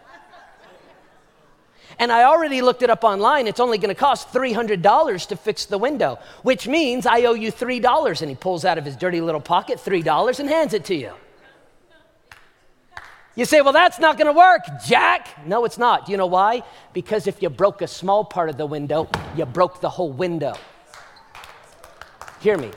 And 1.98 2.10
I 2.10 2.24
already 2.24 2.62
looked 2.62 2.82
it 2.82 2.88
up 2.88 3.04
online. 3.04 3.46
It's 3.46 3.60
only 3.60 3.76
going 3.76 3.94
to 3.94 4.00
cost 4.00 4.32
$300 4.32 5.28
to 5.28 5.36
fix 5.36 5.66
the 5.66 5.78
window, 5.78 6.18
which 6.42 6.66
means 6.66 7.04
I 7.04 7.22
owe 7.24 7.34
you 7.34 7.52
$3. 7.52 8.20
And 8.22 8.30
he 8.30 8.34
pulls 8.36 8.64
out 8.64 8.78
of 8.78 8.86
his 8.86 8.96
dirty 8.96 9.20
little 9.20 9.40
pocket 9.40 9.78
$3 9.78 10.40
and 10.40 10.48
hands 10.48 10.72
it 10.72 10.86
to 10.86 10.94
you. 10.94 11.12
You 13.36 13.44
say, 13.44 13.60
well, 13.60 13.72
that's 13.72 13.98
not 13.98 14.16
going 14.16 14.28
to 14.28 14.38
work, 14.38 14.62
Jack. 14.86 15.46
No, 15.46 15.64
it's 15.64 15.78
not. 15.78 16.06
Do 16.06 16.12
you 16.12 16.18
know 16.18 16.26
why? 16.26 16.62
Because 16.92 17.26
if 17.26 17.42
you 17.42 17.50
broke 17.50 17.82
a 17.82 17.88
small 17.88 18.24
part 18.24 18.48
of 18.48 18.56
the 18.56 18.66
window, 18.66 19.08
you 19.36 19.44
broke 19.44 19.80
the 19.80 19.90
whole 19.90 20.12
window. 20.12 20.54
Hear 22.40 22.56
me. 22.56 22.70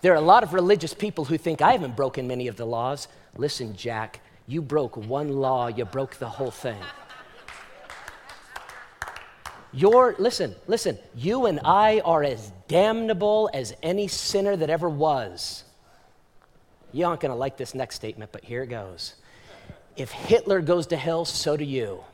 There 0.00 0.12
are 0.12 0.16
a 0.16 0.20
lot 0.20 0.42
of 0.42 0.52
religious 0.52 0.92
people 0.92 1.24
who 1.24 1.38
think 1.38 1.62
I 1.62 1.72
haven't 1.72 1.96
broken 1.96 2.26
many 2.26 2.48
of 2.48 2.56
the 2.56 2.66
laws. 2.66 3.06
Listen, 3.36 3.76
Jack, 3.76 4.20
you 4.46 4.60
broke 4.60 4.96
one 4.96 5.28
law, 5.28 5.68
you 5.68 5.84
broke 5.84 6.16
the 6.16 6.28
whole 6.28 6.50
thing. 6.50 6.78
Your, 9.72 10.14
listen, 10.18 10.54
listen, 10.66 10.98
you 11.16 11.46
and 11.46 11.60
I 11.64 12.00
are 12.04 12.22
as 12.22 12.52
damnable 12.68 13.50
as 13.52 13.74
any 13.82 14.06
sinner 14.06 14.56
that 14.56 14.70
ever 14.70 14.88
was. 14.88 15.63
You 16.94 17.06
aren't 17.06 17.20
going 17.20 17.32
to 17.32 17.36
like 17.36 17.56
this 17.56 17.74
next 17.74 17.96
statement, 17.96 18.30
but 18.30 18.44
here 18.44 18.62
it 18.62 18.68
goes. 18.68 19.16
If 19.96 20.12
Hitler 20.12 20.60
goes 20.60 20.86
to 20.86 20.96
hell, 20.96 21.24
so 21.24 21.56
do 21.56 21.64
you. 21.64 22.04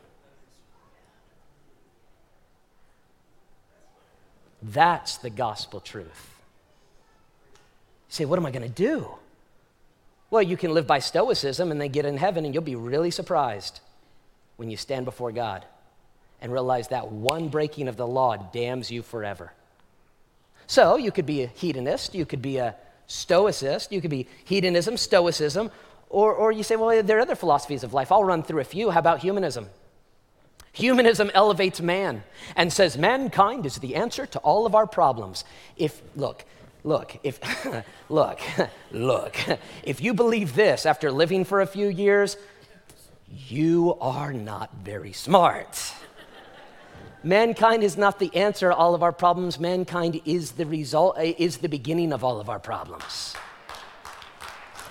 That's 4.62 5.18
the 5.18 5.28
gospel 5.28 5.80
truth. 5.80 6.30
You 7.52 7.58
say, 8.08 8.24
what 8.24 8.38
am 8.38 8.46
I 8.46 8.50
going 8.50 8.66
to 8.66 8.68
do? 8.68 9.06
Well, 10.30 10.42
you 10.42 10.56
can 10.56 10.72
live 10.72 10.86
by 10.86 11.00
stoicism 11.00 11.70
and 11.70 11.78
then 11.78 11.90
get 11.90 12.06
in 12.06 12.16
heaven, 12.16 12.46
and 12.46 12.54
you'll 12.54 12.62
be 12.62 12.74
really 12.74 13.10
surprised 13.10 13.80
when 14.56 14.70
you 14.70 14.78
stand 14.78 15.04
before 15.04 15.30
God 15.30 15.66
and 16.40 16.50
realize 16.50 16.88
that 16.88 17.12
one 17.12 17.48
breaking 17.48 17.86
of 17.86 17.98
the 17.98 18.06
law 18.06 18.36
damns 18.36 18.90
you 18.90 19.02
forever. 19.02 19.52
So 20.66 20.96
you 20.96 21.12
could 21.12 21.26
be 21.26 21.42
a 21.42 21.48
hedonist, 21.48 22.14
you 22.14 22.24
could 22.24 22.40
be 22.40 22.56
a 22.56 22.76
stoicist, 23.10 23.90
you 23.90 24.00
could 24.00 24.10
be 24.10 24.26
hedonism, 24.44 24.96
stoicism, 24.96 25.70
or, 26.08 26.32
or 26.32 26.52
you 26.52 26.62
say, 26.62 26.76
well, 26.76 27.02
there 27.02 27.18
are 27.18 27.20
other 27.20 27.34
philosophies 27.34 27.82
of 27.82 27.92
life. 27.92 28.10
I'll 28.10 28.24
run 28.24 28.42
through 28.42 28.60
a 28.60 28.64
few. 28.64 28.90
How 28.90 29.00
about 29.00 29.20
humanism? 29.20 29.68
Humanism 30.72 31.30
elevates 31.34 31.80
man 31.80 32.22
and 32.54 32.72
says 32.72 32.96
mankind 32.96 33.66
is 33.66 33.76
the 33.78 33.96
answer 33.96 34.26
to 34.26 34.38
all 34.38 34.64
of 34.64 34.74
our 34.76 34.86
problems. 34.86 35.44
If, 35.76 36.00
look, 36.14 36.44
look, 36.84 37.16
if, 37.24 37.40
look, 38.08 38.40
look, 38.92 39.36
if 39.82 40.00
you 40.00 40.14
believe 40.14 40.54
this 40.54 40.86
after 40.86 41.10
living 41.10 41.44
for 41.44 41.60
a 41.60 41.66
few 41.66 41.88
years, 41.88 42.36
you 43.48 43.96
are 44.00 44.32
not 44.32 44.72
very 44.82 45.12
smart. 45.12 45.92
Mankind 47.22 47.82
is 47.82 47.98
not 47.98 48.18
the 48.18 48.34
answer 48.34 48.70
to 48.70 48.74
all 48.74 48.94
of 48.94 49.02
our 49.02 49.12
problems. 49.12 49.60
Mankind 49.60 50.22
is 50.24 50.52
the 50.52 50.64
result, 50.64 51.16
eh, 51.18 51.34
is 51.36 51.58
the 51.58 51.68
beginning 51.68 52.12
of 52.12 52.24
all 52.24 52.40
of 52.40 52.48
our 52.48 52.58
problems. 52.58 53.34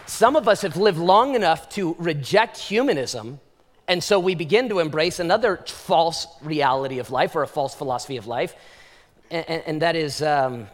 Some 0.05 0.35
of 0.35 0.47
us 0.47 0.61
have 0.61 0.77
lived 0.77 0.99
long 0.99 1.33
enough 1.33 1.69
to 1.69 1.95
reject 1.97 2.57
humanism, 2.57 3.39
and 3.87 4.03
so 4.03 4.19
we 4.19 4.35
begin 4.35 4.69
to 4.69 4.79
embrace 4.79 5.19
another 5.19 5.57
false 5.65 6.27
reality 6.41 6.99
of 6.99 7.09
life 7.09 7.35
or 7.35 7.41
a 7.41 7.47
false 7.47 7.73
philosophy 7.73 8.17
of 8.17 8.27
life, 8.27 8.55
and, 9.31 9.49
and, 9.49 9.63
and 9.65 9.81
that 9.81 9.95
is, 9.95 10.21
um, 10.21 10.67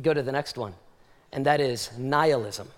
go 0.00 0.14
to 0.14 0.22
the 0.22 0.32
next 0.32 0.56
one, 0.56 0.74
and 1.32 1.46
that 1.46 1.60
is 1.60 1.90
nihilism. 1.98 2.68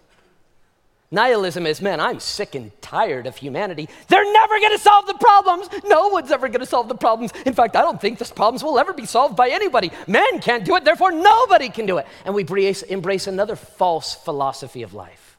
Nihilism 1.12 1.66
is, 1.66 1.82
man, 1.82 1.98
I'm 1.98 2.20
sick 2.20 2.54
and 2.54 2.70
tired 2.80 3.26
of 3.26 3.36
humanity. 3.36 3.88
They're 4.06 4.32
never 4.32 4.60
going 4.60 4.70
to 4.70 4.78
solve 4.78 5.08
the 5.08 5.14
problems. 5.14 5.68
No 5.84 6.06
one's 6.08 6.30
ever 6.30 6.46
going 6.48 6.60
to 6.60 6.66
solve 6.66 6.86
the 6.86 6.94
problems. 6.94 7.32
In 7.44 7.52
fact, 7.52 7.74
I 7.74 7.80
don't 7.80 8.00
think 8.00 8.20
these 8.20 8.30
problems 8.30 8.62
will 8.62 8.78
ever 8.78 8.92
be 8.92 9.06
solved 9.06 9.34
by 9.34 9.48
anybody. 9.48 9.90
Men 10.06 10.40
can't 10.40 10.64
do 10.64 10.76
it, 10.76 10.84
therefore, 10.84 11.10
nobody 11.10 11.68
can 11.68 11.86
do 11.86 11.98
it. 11.98 12.06
And 12.24 12.32
we 12.32 12.42
embrace, 12.88 13.26
another 13.26 13.56
false 13.56 14.14
philosophy 14.14 14.82
of 14.82 14.94
life. 14.94 15.36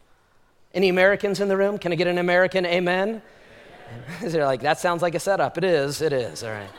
Any 0.74 0.90
Americans 0.90 1.40
in 1.40 1.48
the 1.48 1.56
room? 1.56 1.78
Can 1.78 1.94
I 1.94 1.96
get 1.96 2.08
an 2.08 2.18
American 2.18 2.66
amen? 2.66 3.22
They're 4.22 4.46
like, 4.46 4.62
that 4.62 4.80
sounds 4.80 5.02
like 5.02 5.16
a 5.16 5.20
setup. 5.20 5.58
It 5.58 5.64
is, 5.64 6.02
it 6.02 6.12
is, 6.12 6.44
all 6.44 6.52
right. 6.52 6.70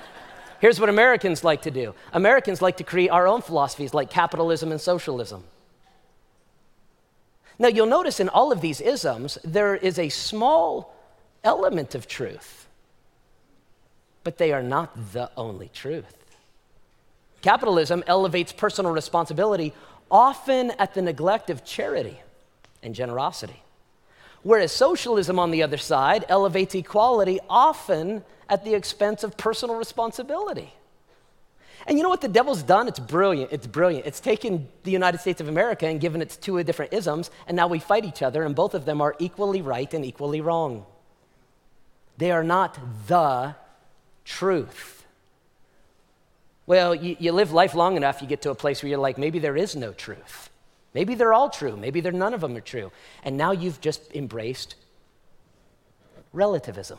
Here's 0.61 0.79
what 0.79 0.89
Americans 0.89 1.43
like 1.43 1.63
to 1.63 1.71
do 1.71 1.95
Americans 2.13 2.63
like 2.63 2.77
to 2.77 2.85
create 2.85 3.09
our 3.09 3.27
own 3.27 3.43
philosophies 3.43 3.95
like 3.95 4.11
capitalism 4.11 4.71
and 4.71 4.81
socialism. 4.81 5.45
Now, 7.63 7.69
you'll 7.69 7.87
notice 7.87 8.19
in 8.19 8.29
all 8.29 8.51
of 8.51 8.61
these 8.61 8.81
isms, 8.81 9.39
there 9.45 9.77
is 9.77 9.97
a 9.97 10.09
small 10.09 10.97
element 11.45 11.95
of 11.95 12.09
truth, 12.09 12.67
but 14.25 14.37
they 14.37 14.51
are 14.51 14.65
not 14.65 15.13
the 15.13 15.31
only 15.37 15.71
truth. 15.73 16.13
Capitalism 17.41 18.03
elevates 18.09 18.53
personal 18.53 18.91
responsibility 18.91 19.73
often 20.11 20.73
at 20.73 20.95
the 20.95 21.03
neglect 21.03 21.51
of 21.51 21.65
charity 21.65 22.21
and 22.83 22.97
generosity. 22.97 23.63
Whereas 24.43 24.73
socialism, 24.73 25.39
on 25.39 25.53
the 25.53 25.63
other 25.63 25.79
side, 25.79 26.25
elevates 26.29 26.75
equality 26.75 27.39
often 27.49 28.25
at 28.49 28.65
the 28.65 28.75
expense 28.75 29.23
of 29.23 29.37
personal 29.37 29.77
responsibility. 29.77 30.75
And 31.87 31.99
you 31.99 32.03
know 32.03 32.09
what 32.09 32.21
the 32.21 32.29
devil's 32.29 32.63
done? 32.63 32.89
It's 32.89 32.99
brilliant. 32.99 33.53
It's 33.53 33.67
brilliant. 33.67 34.07
It's 34.07 34.21
taken 34.21 34.69
the 34.85 34.91
United 34.91 35.19
States 35.19 35.41
of 35.41 35.49
America 35.49 35.87
and 35.87 36.01
given 36.01 36.23
it 36.23 36.39
two 36.41 36.63
different 36.63 36.93
isms, 36.93 37.31
and 37.47 37.57
now 37.57 37.67
we 37.67 37.79
fight 37.79 38.05
each 38.05 38.23
other, 38.23 38.45
and 38.45 38.55
both 38.55 38.75
of 38.75 38.85
them 38.85 39.01
are 39.01 39.17
equally 39.19 39.63
right 39.63 39.93
and 39.93 40.05
equally 40.05 40.41
wrong. 40.41 40.87
They 42.19 42.31
are 42.31 42.45
not 42.45 42.79
the 43.09 43.57
truth. 44.25 45.05
Well, 46.67 46.95
you, 46.95 47.17
you 47.19 47.33
live 47.33 47.53
life 47.53 47.75
long 47.75 47.97
enough, 47.97 48.23
you 48.23 48.29
get 48.29 48.43
to 48.43 48.51
a 48.51 48.55
place 48.55 48.83
where 48.83 48.91
you're 48.91 48.99
like, 48.99 49.19
maybe 49.19 49.39
there 49.39 49.57
is 49.57 49.75
no 49.75 49.93
truth. 49.93 50.51
Maybe 50.95 51.15
they're 51.15 51.33
all 51.33 51.51
true. 51.51 51.77
Maybe 51.77 52.01
they're 52.01 52.13
none 52.13 52.35
of 52.35 52.43
them 52.43 52.57
are 52.57 52.61
true. 52.61 52.93
And 53.25 53.37
now 53.37 53.51
you've 53.53 53.81
just 53.81 54.15
embraced 54.15 54.77
relativism. 56.33 56.99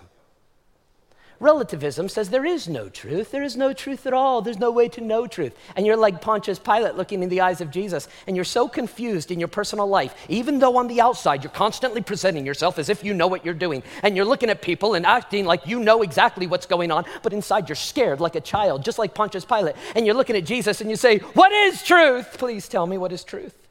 Relativism 1.44 2.08
says 2.08 2.30
there 2.30 2.46
is 2.46 2.70
no 2.70 2.88
truth. 2.88 3.32
There 3.32 3.44
is 3.44 3.58
no 3.58 3.74
truth 3.74 4.08
at 4.08 4.14
all. 4.14 4.42
There's 4.42 4.60
no 4.60 4.72
way 4.72 4.88
to 4.88 5.02
know 5.02 5.28
truth. 5.28 5.54
And 5.76 5.86
you're 5.86 5.98
like 5.98 6.22
Pontius 6.22 6.58
Pilate 6.58 6.96
looking 6.96 7.22
in 7.22 7.28
the 7.28 7.42
eyes 7.42 7.60
of 7.60 7.70
Jesus, 7.70 8.08
and 8.26 8.38
you're 8.38 8.46
so 8.46 8.70
confused 8.70 9.30
in 9.30 9.40
your 9.40 9.50
personal 9.50 9.86
life, 9.86 10.16
even 10.30 10.60
though 10.60 10.78
on 10.78 10.88
the 10.88 11.02
outside 11.02 11.44
you're 11.44 11.52
constantly 11.52 12.02
presenting 12.02 12.46
yourself 12.46 12.80
as 12.80 12.88
if 12.88 13.04
you 13.04 13.14
know 13.14 13.28
what 13.28 13.44
you're 13.44 13.54
doing. 13.54 13.84
And 14.04 14.16
you're 14.16 14.24
looking 14.24 14.50
at 14.50 14.62
people 14.62 14.94
and 14.94 15.06
acting 15.06 15.44
like 15.44 15.68
you 15.68 15.82
know 15.82 16.02
exactly 16.02 16.48
what's 16.48 16.66
going 16.66 16.92
on, 16.92 17.04
but 17.24 17.34
inside 17.34 17.68
you're 17.68 17.76
scared 17.76 18.22
like 18.22 18.36
a 18.36 18.42
child, 18.42 18.86
just 18.86 18.98
like 18.98 19.14
Pontius 19.14 19.44
Pilate. 19.44 19.76
And 19.98 20.06
you're 20.06 20.16
looking 20.16 20.38
at 20.38 20.46
Jesus 20.46 20.80
and 20.80 20.90
you 20.90 20.96
say, 20.96 21.18
What 21.34 21.52
is 21.52 21.84
truth? 21.84 22.38
Please 22.38 22.70
tell 22.70 22.88
me 22.88 22.98
what 22.98 23.12
is 23.12 23.26
truth. 23.26 23.68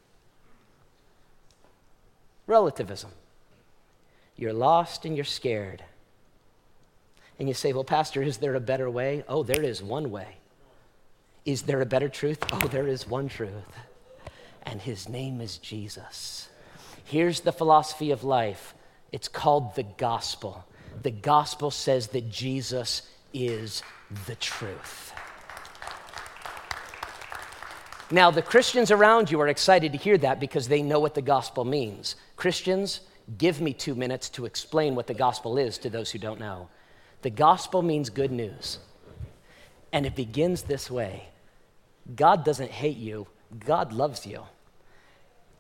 Relativism. 2.46 3.12
You're 4.36 4.52
lost 4.52 5.06
and 5.06 5.16
you're 5.16 5.24
scared. 5.24 5.84
And 7.38 7.48
you 7.48 7.54
say, 7.54 7.72
Well, 7.72 7.84
Pastor, 7.84 8.22
is 8.22 8.38
there 8.38 8.54
a 8.54 8.60
better 8.60 8.90
way? 8.90 9.24
Oh, 9.28 9.42
there 9.42 9.62
is 9.62 9.82
one 9.82 10.10
way. 10.10 10.36
Is 11.44 11.62
there 11.62 11.80
a 11.80 11.86
better 11.86 12.08
truth? 12.08 12.38
Oh, 12.52 12.68
there 12.68 12.86
is 12.86 13.08
one 13.08 13.28
truth. 13.28 13.50
And 14.64 14.80
his 14.80 15.08
name 15.08 15.40
is 15.40 15.58
Jesus. 15.58 16.48
Here's 17.04 17.40
the 17.40 17.52
philosophy 17.52 18.10
of 18.10 18.24
life 18.24 18.74
it's 19.10 19.28
called 19.28 19.74
the 19.74 19.82
gospel. 19.82 20.64
The 21.02 21.10
gospel 21.10 21.70
says 21.70 22.08
that 22.08 22.30
Jesus 22.30 23.02
is 23.34 23.82
the 24.26 24.34
truth. 24.36 25.12
Now, 28.10 28.30
the 28.30 28.42
Christians 28.42 28.90
around 28.90 29.30
you 29.30 29.40
are 29.40 29.48
excited 29.48 29.92
to 29.92 29.98
hear 29.98 30.18
that 30.18 30.38
because 30.38 30.68
they 30.68 30.82
know 30.82 31.00
what 31.00 31.14
the 31.14 31.22
gospel 31.22 31.64
means. 31.64 32.14
Christians, 32.36 33.00
give 33.38 33.60
me 33.60 33.72
two 33.72 33.94
minutes 33.94 34.28
to 34.30 34.44
explain 34.44 34.94
what 34.94 35.06
the 35.06 35.14
gospel 35.14 35.56
is 35.56 35.78
to 35.78 35.90
those 35.90 36.10
who 36.10 36.18
don't 36.18 36.38
know. 36.38 36.68
The 37.22 37.30
gospel 37.30 37.82
means 37.82 38.10
good 38.10 38.32
news. 38.32 38.78
And 39.92 40.06
it 40.06 40.16
begins 40.16 40.62
this 40.62 40.90
way 40.90 41.28
God 42.14 42.44
doesn't 42.44 42.70
hate 42.70 42.96
you, 42.96 43.26
God 43.64 43.92
loves 43.92 44.26
you, 44.26 44.42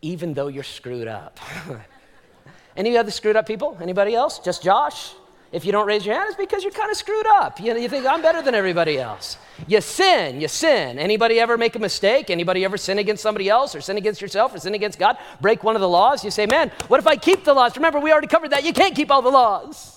even 0.00 0.34
though 0.34 0.48
you're 0.48 0.64
screwed 0.64 1.08
up. 1.08 1.38
Any 2.76 2.96
other 2.96 3.10
screwed 3.10 3.36
up 3.36 3.46
people? 3.46 3.76
Anybody 3.80 4.14
else? 4.14 4.38
Just 4.38 4.62
Josh? 4.62 5.12
If 5.52 5.66
you 5.66 5.72
don't 5.72 5.86
raise 5.86 6.06
your 6.06 6.14
hand, 6.14 6.28
it's 6.28 6.36
because 6.38 6.62
you're 6.62 6.72
kind 6.72 6.90
of 6.90 6.96
screwed 6.96 7.26
up. 7.26 7.60
You, 7.60 7.74
know, 7.74 7.78
you 7.78 7.86
think, 7.86 8.06
I'm 8.06 8.22
better 8.22 8.40
than 8.40 8.54
everybody 8.54 8.98
else. 8.98 9.36
You 9.66 9.82
sin, 9.82 10.40
you 10.40 10.48
sin. 10.48 10.98
Anybody 10.98 11.38
ever 11.38 11.58
make 11.58 11.76
a 11.76 11.78
mistake? 11.78 12.30
Anybody 12.30 12.64
ever 12.64 12.78
sin 12.78 12.98
against 12.98 13.22
somebody 13.22 13.50
else 13.50 13.74
or 13.74 13.82
sin 13.82 13.98
against 13.98 14.22
yourself 14.22 14.54
or 14.54 14.58
sin 14.58 14.74
against 14.74 14.98
God? 14.98 15.18
Break 15.42 15.62
one 15.62 15.74
of 15.74 15.82
the 15.82 15.88
laws? 15.88 16.24
You 16.24 16.30
say, 16.30 16.46
man, 16.46 16.70
what 16.88 17.00
if 17.00 17.06
I 17.06 17.16
keep 17.16 17.44
the 17.44 17.52
laws? 17.52 17.76
Remember, 17.76 18.00
we 18.00 18.10
already 18.10 18.28
covered 18.28 18.52
that. 18.52 18.64
You 18.64 18.72
can't 18.72 18.96
keep 18.96 19.10
all 19.10 19.20
the 19.20 19.30
laws. 19.30 19.91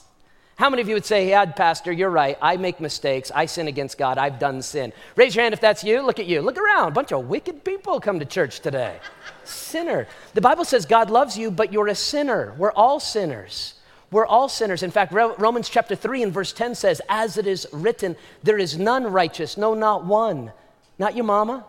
How 0.55 0.69
many 0.69 0.81
of 0.81 0.87
you 0.87 0.93
would 0.93 1.05
say, 1.05 1.29
Yeah, 1.29 1.45
Pastor, 1.45 1.91
you're 1.91 2.09
right. 2.09 2.37
I 2.41 2.57
make 2.57 2.79
mistakes. 2.79 3.31
I 3.35 3.45
sin 3.45 3.67
against 3.67 3.97
God. 3.97 4.17
I've 4.17 4.39
done 4.39 4.61
sin. 4.61 4.93
Raise 5.15 5.35
your 5.35 5.43
hand 5.43 5.53
if 5.53 5.61
that's 5.61 5.83
you. 5.83 6.01
Look 6.01 6.19
at 6.19 6.27
you. 6.27 6.41
Look 6.41 6.57
around. 6.57 6.89
A 6.89 6.91
bunch 6.91 7.11
of 7.11 7.27
wicked 7.27 7.63
people 7.63 7.99
come 7.99 8.19
to 8.19 8.25
church 8.25 8.61
today. 8.61 8.99
sinner. 9.43 10.07
The 10.33 10.41
Bible 10.41 10.63
says 10.63 10.85
God 10.85 11.09
loves 11.09 11.37
you, 11.37 11.51
but 11.51 11.73
you're 11.73 11.87
a 11.87 11.95
sinner. 11.95 12.53
We're 12.57 12.71
all 12.71 12.99
sinners. 12.99 13.73
We're 14.11 14.25
all 14.25 14.47
sinners. 14.47 14.81
In 14.81 14.91
fact, 14.91 15.11
Romans 15.11 15.67
chapter 15.67 15.95
3 15.95 16.23
and 16.23 16.33
verse 16.33 16.53
10 16.53 16.75
says, 16.75 17.01
As 17.09 17.37
it 17.37 17.47
is 17.47 17.67
written, 17.73 18.15
there 18.43 18.57
is 18.57 18.77
none 18.77 19.03
righteous, 19.03 19.57
no, 19.57 19.73
not 19.73 20.05
one. 20.05 20.53
Not 20.97 21.15
your 21.15 21.25
mama, 21.25 21.65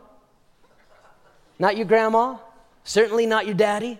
not 1.58 1.76
your 1.76 1.86
grandma, 1.86 2.36
certainly 2.84 3.26
not 3.26 3.46
your 3.46 3.56
daddy, 3.56 3.98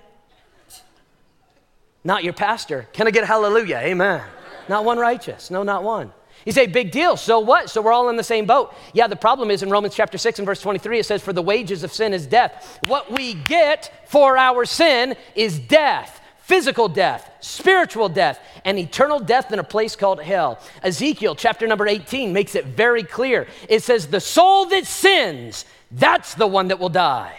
not 2.04 2.22
your 2.22 2.32
pastor. 2.32 2.86
Can 2.92 3.08
I 3.08 3.10
get 3.10 3.24
hallelujah? 3.24 3.78
Amen. 3.78 4.22
Not 4.68 4.84
one 4.84 4.98
righteous. 4.98 5.50
No, 5.50 5.62
not 5.62 5.82
one. 5.82 6.12
You 6.44 6.52
say, 6.52 6.66
big 6.66 6.92
deal. 6.92 7.16
So 7.16 7.40
what? 7.40 7.70
So 7.70 7.82
we're 7.82 7.92
all 7.92 8.08
in 8.08 8.16
the 8.16 8.24
same 8.24 8.46
boat. 8.46 8.74
Yeah, 8.92 9.06
the 9.06 9.16
problem 9.16 9.50
is 9.50 9.62
in 9.62 9.70
Romans 9.70 9.94
chapter 9.94 10.18
6 10.18 10.38
and 10.38 10.46
verse 10.46 10.60
23, 10.60 11.00
it 11.00 11.06
says, 11.06 11.22
For 11.22 11.32
the 11.32 11.42
wages 11.42 11.82
of 11.82 11.92
sin 11.92 12.12
is 12.12 12.26
death. 12.26 12.78
What 12.86 13.10
we 13.10 13.34
get 13.34 14.08
for 14.08 14.36
our 14.36 14.64
sin 14.64 15.16
is 15.34 15.58
death 15.58 16.20
physical 16.46 16.86
death, 16.86 17.28
spiritual 17.40 18.08
death, 18.08 18.38
and 18.64 18.78
eternal 18.78 19.18
death 19.18 19.52
in 19.52 19.58
a 19.58 19.64
place 19.64 19.96
called 19.96 20.22
hell. 20.22 20.60
Ezekiel 20.80 21.34
chapter 21.34 21.66
number 21.66 21.88
18 21.88 22.32
makes 22.32 22.54
it 22.54 22.66
very 22.66 23.02
clear. 23.02 23.48
It 23.68 23.82
says, 23.82 24.06
The 24.06 24.20
soul 24.20 24.66
that 24.66 24.86
sins, 24.86 25.64
that's 25.90 26.34
the 26.34 26.46
one 26.46 26.68
that 26.68 26.78
will 26.78 26.88
die. 26.88 27.36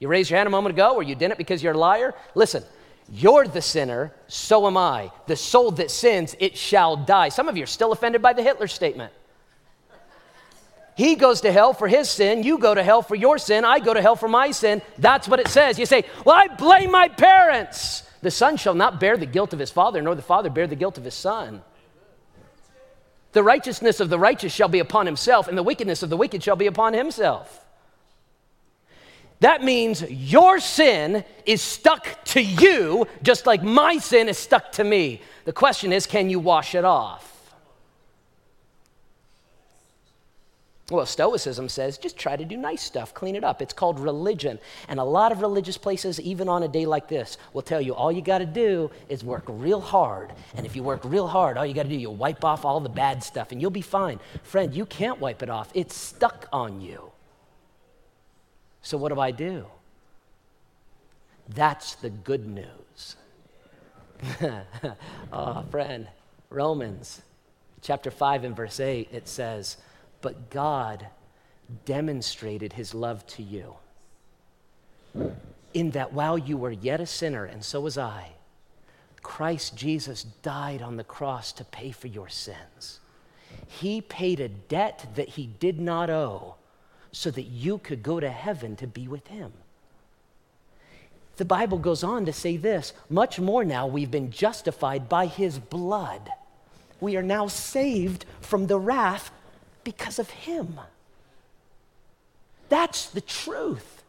You 0.00 0.08
raised 0.08 0.28
your 0.28 0.38
hand 0.38 0.48
a 0.48 0.50
moment 0.50 0.74
ago, 0.74 0.96
or 0.96 1.04
you 1.04 1.14
didn't 1.14 1.38
because 1.38 1.62
you're 1.62 1.74
a 1.74 1.78
liar? 1.78 2.16
Listen, 2.34 2.64
you're 3.10 3.46
the 3.46 3.62
sinner, 3.62 4.12
so 4.28 4.66
am 4.66 4.76
I. 4.76 5.10
The 5.26 5.36
soul 5.36 5.72
that 5.72 5.90
sins, 5.90 6.36
it 6.38 6.56
shall 6.56 6.96
die. 6.96 7.28
Some 7.28 7.48
of 7.48 7.56
you 7.56 7.64
are 7.64 7.66
still 7.66 7.92
offended 7.92 8.22
by 8.22 8.32
the 8.32 8.42
Hitler 8.42 8.68
statement. 8.68 9.12
He 10.94 11.14
goes 11.14 11.40
to 11.42 11.52
hell 11.52 11.72
for 11.72 11.88
his 11.88 12.08
sin. 12.10 12.42
You 12.42 12.58
go 12.58 12.74
to 12.74 12.82
hell 12.82 13.02
for 13.02 13.14
your 13.14 13.38
sin. 13.38 13.64
I 13.64 13.78
go 13.78 13.94
to 13.94 14.02
hell 14.02 14.16
for 14.16 14.28
my 14.28 14.50
sin. 14.50 14.82
That's 14.98 15.26
what 15.26 15.40
it 15.40 15.48
says. 15.48 15.78
You 15.78 15.86
say, 15.86 16.04
Well, 16.24 16.36
I 16.36 16.48
blame 16.54 16.90
my 16.90 17.08
parents. 17.08 18.02
The 18.20 18.30
son 18.30 18.56
shall 18.56 18.74
not 18.74 19.00
bear 19.00 19.16
the 19.16 19.26
guilt 19.26 19.52
of 19.52 19.58
his 19.58 19.70
father, 19.70 20.00
nor 20.02 20.14
the 20.14 20.22
father 20.22 20.50
bear 20.50 20.66
the 20.66 20.76
guilt 20.76 20.98
of 20.98 21.04
his 21.04 21.14
son. 21.14 21.62
The 23.32 23.42
righteousness 23.42 24.00
of 24.00 24.10
the 24.10 24.18
righteous 24.18 24.52
shall 24.52 24.68
be 24.68 24.78
upon 24.78 25.06
himself, 25.06 25.48
and 25.48 25.56
the 25.56 25.62
wickedness 25.62 26.02
of 26.02 26.10
the 26.10 26.16
wicked 26.16 26.42
shall 26.42 26.56
be 26.56 26.66
upon 26.66 26.92
himself. 26.92 27.64
That 29.42 29.64
means 29.64 30.08
your 30.08 30.60
sin 30.60 31.24
is 31.46 31.60
stuck 31.60 32.24
to 32.26 32.40
you, 32.40 33.08
just 33.24 33.44
like 33.44 33.60
my 33.60 33.98
sin 33.98 34.28
is 34.28 34.38
stuck 34.38 34.70
to 34.72 34.84
me. 34.84 35.20
The 35.46 35.52
question 35.52 35.92
is, 35.92 36.06
can 36.06 36.30
you 36.30 36.38
wash 36.38 36.76
it 36.76 36.84
off? 36.84 37.28
Well, 40.92 41.06
Stoicism 41.06 41.68
says 41.68 41.98
just 41.98 42.16
try 42.16 42.36
to 42.36 42.44
do 42.44 42.56
nice 42.56 42.82
stuff, 42.82 43.14
clean 43.14 43.34
it 43.34 43.42
up. 43.42 43.60
It's 43.60 43.72
called 43.72 43.98
religion. 43.98 44.60
And 44.86 45.00
a 45.00 45.04
lot 45.04 45.32
of 45.32 45.40
religious 45.40 45.76
places, 45.76 46.20
even 46.20 46.48
on 46.48 46.62
a 46.62 46.68
day 46.68 46.86
like 46.86 47.08
this, 47.08 47.36
will 47.52 47.62
tell 47.62 47.80
you 47.80 47.96
all 47.96 48.12
you 48.12 48.22
got 48.22 48.38
to 48.38 48.46
do 48.46 48.92
is 49.08 49.24
work 49.24 49.44
real 49.48 49.80
hard. 49.80 50.32
And 50.54 50.64
if 50.64 50.76
you 50.76 50.84
work 50.84 51.00
real 51.04 51.26
hard, 51.26 51.58
all 51.58 51.66
you 51.66 51.74
got 51.74 51.84
to 51.84 51.88
do, 51.88 51.96
you'll 51.96 52.14
wipe 52.14 52.44
off 52.44 52.64
all 52.64 52.78
the 52.78 52.88
bad 52.88 53.24
stuff 53.24 53.50
and 53.50 53.60
you'll 53.60 53.72
be 53.72 53.82
fine. 53.82 54.20
Friend, 54.44 54.72
you 54.72 54.86
can't 54.86 55.18
wipe 55.18 55.42
it 55.42 55.50
off, 55.50 55.68
it's 55.74 55.96
stuck 55.96 56.46
on 56.52 56.80
you. 56.80 57.11
So, 58.82 58.98
what 58.98 59.12
do 59.12 59.20
I 59.20 59.30
do? 59.30 59.66
That's 61.48 61.94
the 61.94 62.10
good 62.10 62.46
news. 62.46 63.16
oh, 65.32 65.64
friend, 65.70 66.08
Romans 66.50 67.22
chapter 67.80 68.10
5 68.10 68.44
and 68.44 68.56
verse 68.56 68.80
8, 68.80 69.08
it 69.12 69.28
says, 69.28 69.76
But 70.20 70.50
God 70.50 71.06
demonstrated 71.84 72.74
his 72.74 72.94
love 72.94 73.26
to 73.28 73.42
you 73.42 73.76
in 75.74 75.90
that 75.90 76.12
while 76.12 76.38
you 76.38 76.56
were 76.56 76.70
yet 76.70 77.00
a 77.00 77.06
sinner, 77.06 77.44
and 77.44 77.64
so 77.64 77.80
was 77.80 77.98
I, 77.98 78.32
Christ 79.22 79.76
Jesus 79.76 80.24
died 80.24 80.82
on 80.82 80.96
the 80.96 81.04
cross 81.04 81.52
to 81.52 81.64
pay 81.64 81.92
for 81.92 82.08
your 82.08 82.28
sins. 82.28 83.00
He 83.66 84.00
paid 84.00 84.40
a 84.40 84.48
debt 84.48 85.06
that 85.14 85.30
he 85.30 85.46
did 85.46 85.80
not 85.80 86.10
owe 86.10 86.56
so 87.12 87.30
that 87.30 87.42
you 87.42 87.78
could 87.78 88.02
go 88.02 88.18
to 88.18 88.30
heaven 88.30 88.74
to 88.76 88.86
be 88.86 89.06
with 89.06 89.26
him. 89.28 89.52
The 91.36 91.44
Bible 91.44 91.78
goes 91.78 92.02
on 92.02 92.26
to 92.26 92.32
say 92.32 92.56
this 92.56 92.92
much 93.08 93.38
more 93.38 93.64
now, 93.64 93.86
we've 93.86 94.10
been 94.10 94.30
justified 94.30 95.08
by 95.08 95.26
his 95.26 95.58
blood. 95.58 96.30
We 97.00 97.16
are 97.16 97.22
now 97.22 97.48
saved 97.48 98.24
from 98.40 98.66
the 98.66 98.78
wrath 98.78 99.30
because 99.84 100.18
of 100.18 100.30
him. 100.30 100.78
That's 102.68 103.06
the 103.10 103.20
truth. 103.20 104.02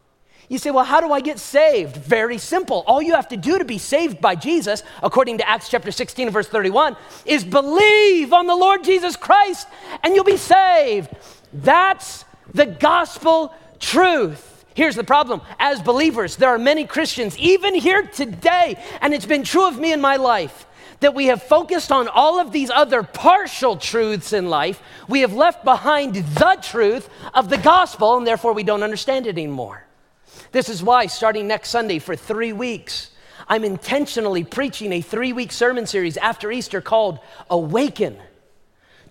You 0.48 0.58
say, 0.58 0.70
well, 0.70 0.84
how 0.84 1.00
do 1.00 1.12
I 1.12 1.20
get 1.20 1.38
saved? 1.38 1.96
Very 1.96 2.38
simple. 2.38 2.84
All 2.86 3.02
you 3.02 3.14
have 3.14 3.28
to 3.28 3.36
do 3.36 3.58
to 3.58 3.64
be 3.64 3.78
saved 3.78 4.20
by 4.20 4.34
Jesus, 4.34 4.82
according 5.02 5.38
to 5.38 5.48
Acts 5.48 5.70
chapter 5.70 5.90
16, 5.90 6.30
verse 6.30 6.48
31, 6.48 6.96
is 7.24 7.44
believe 7.44 8.32
on 8.32 8.46
the 8.46 8.54
Lord 8.54 8.84
Jesus 8.84 9.16
Christ 9.16 9.66
and 10.02 10.14
you'll 10.14 10.24
be 10.24 10.36
saved. 10.36 11.10
That's 11.52 12.24
the 12.54 12.66
gospel 12.66 13.52
truth. 13.80 14.64
Here's 14.74 14.96
the 14.96 15.04
problem 15.04 15.42
as 15.58 15.82
believers, 15.82 16.36
there 16.36 16.48
are 16.48 16.58
many 16.58 16.86
Christians, 16.86 17.36
even 17.38 17.74
here 17.74 18.02
today, 18.02 18.82
and 19.00 19.12
it's 19.12 19.26
been 19.26 19.44
true 19.44 19.68
of 19.68 19.78
me 19.78 19.92
in 19.92 20.00
my 20.00 20.16
life, 20.16 20.66
that 21.00 21.14
we 21.14 21.26
have 21.26 21.42
focused 21.42 21.92
on 21.92 22.08
all 22.08 22.40
of 22.40 22.50
these 22.50 22.70
other 22.70 23.02
partial 23.02 23.76
truths 23.76 24.32
in 24.32 24.48
life. 24.48 24.82
We 25.08 25.20
have 25.20 25.34
left 25.34 25.64
behind 25.64 26.14
the 26.14 26.58
truth 26.62 27.08
of 27.34 27.50
the 27.50 27.58
gospel, 27.58 28.16
and 28.16 28.26
therefore 28.26 28.52
we 28.52 28.62
don't 28.64 28.82
understand 28.82 29.26
it 29.26 29.36
anymore. 29.36 29.84
This 30.50 30.68
is 30.68 30.82
why, 30.82 31.06
starting 31.06 31.46
next 31.46 31.68
Sunday 31.68 31.98
for 31.98 32.16
three 32.16 32.52
weeks, 32.52 33.10
I'm 33.48 33.64
intentionally 33.64 34.42
preaching 34.42 34.92
a 34.92 35.00
three 35.00 35.32
week 35.32 35.52
sermon 35.52 35.86
series 35.86 36.16
after 36.16 36.50
Easter 36.50 36.80
called 36.80 37.18
Awaken 37.50 38.16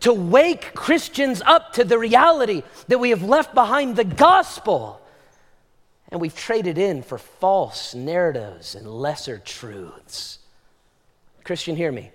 to 0.03 0.13
wake 0.13 0.73
Christians 0.73 1.41
up 1.41 1.73
to 1.73 1.83
the 1.83 1.97
reality 1.97 2.63
that 2.87 2.99
we 2.99 3.09
have 3.09 3.23
left 3.23 3.53
behind 3.53 3.95
the 3.95 4.03
gospel 4.03 5.01
and 6.09 6.21
we've 6.21 6.35
traded 6.35 6.77
in 6.77 7.01
for 7.01 7.17
false 7.17 7.95
narratives 7.95 8.75
and 8.75 8.85
lesser 8.85 9.39
truths. 9.39 10.39
Christian, 11.43 11.75
hear 11.75 11.91
me. 11.91 12.11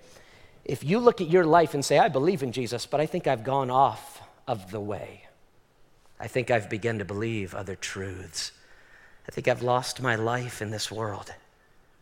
If 0.63 0.83
you 0.83 0.99
look 0.99 1.19
at 1.19 1.29
your 1.29 1.45
life 1.45 1.73
and 1.73 1.83
say, 1.83 1.97
I 1.97 2.09
believe 2.09 2.43
in 2.43 2.51
Jesus, 2.51 2.85
but 2.85 3.01
I 3.01 3.07
think 3.07 3.27
I've 3.27 3.43
gone 3.43 3.69
off 3.71 4.21
of 4.47 4.71
the 4.71 4.79
way, 4.79 5.25
I 6.19 6.27
think 6.27 6.51
I've 6.51 6.69
begun 6.69 6.99
to 6.99 7.05
believe 7.05 7.55
other 7.55 7.75
truths, 7.75 8.51
I 9.27 9.31
think 9.31 9.47
I've 9.47 9.63
lost 9.63 10.01
my 10.01 10.15
life 10.15 10.61
in 10.61 10.69
this 10.69 10.91
world, 10.91 11.33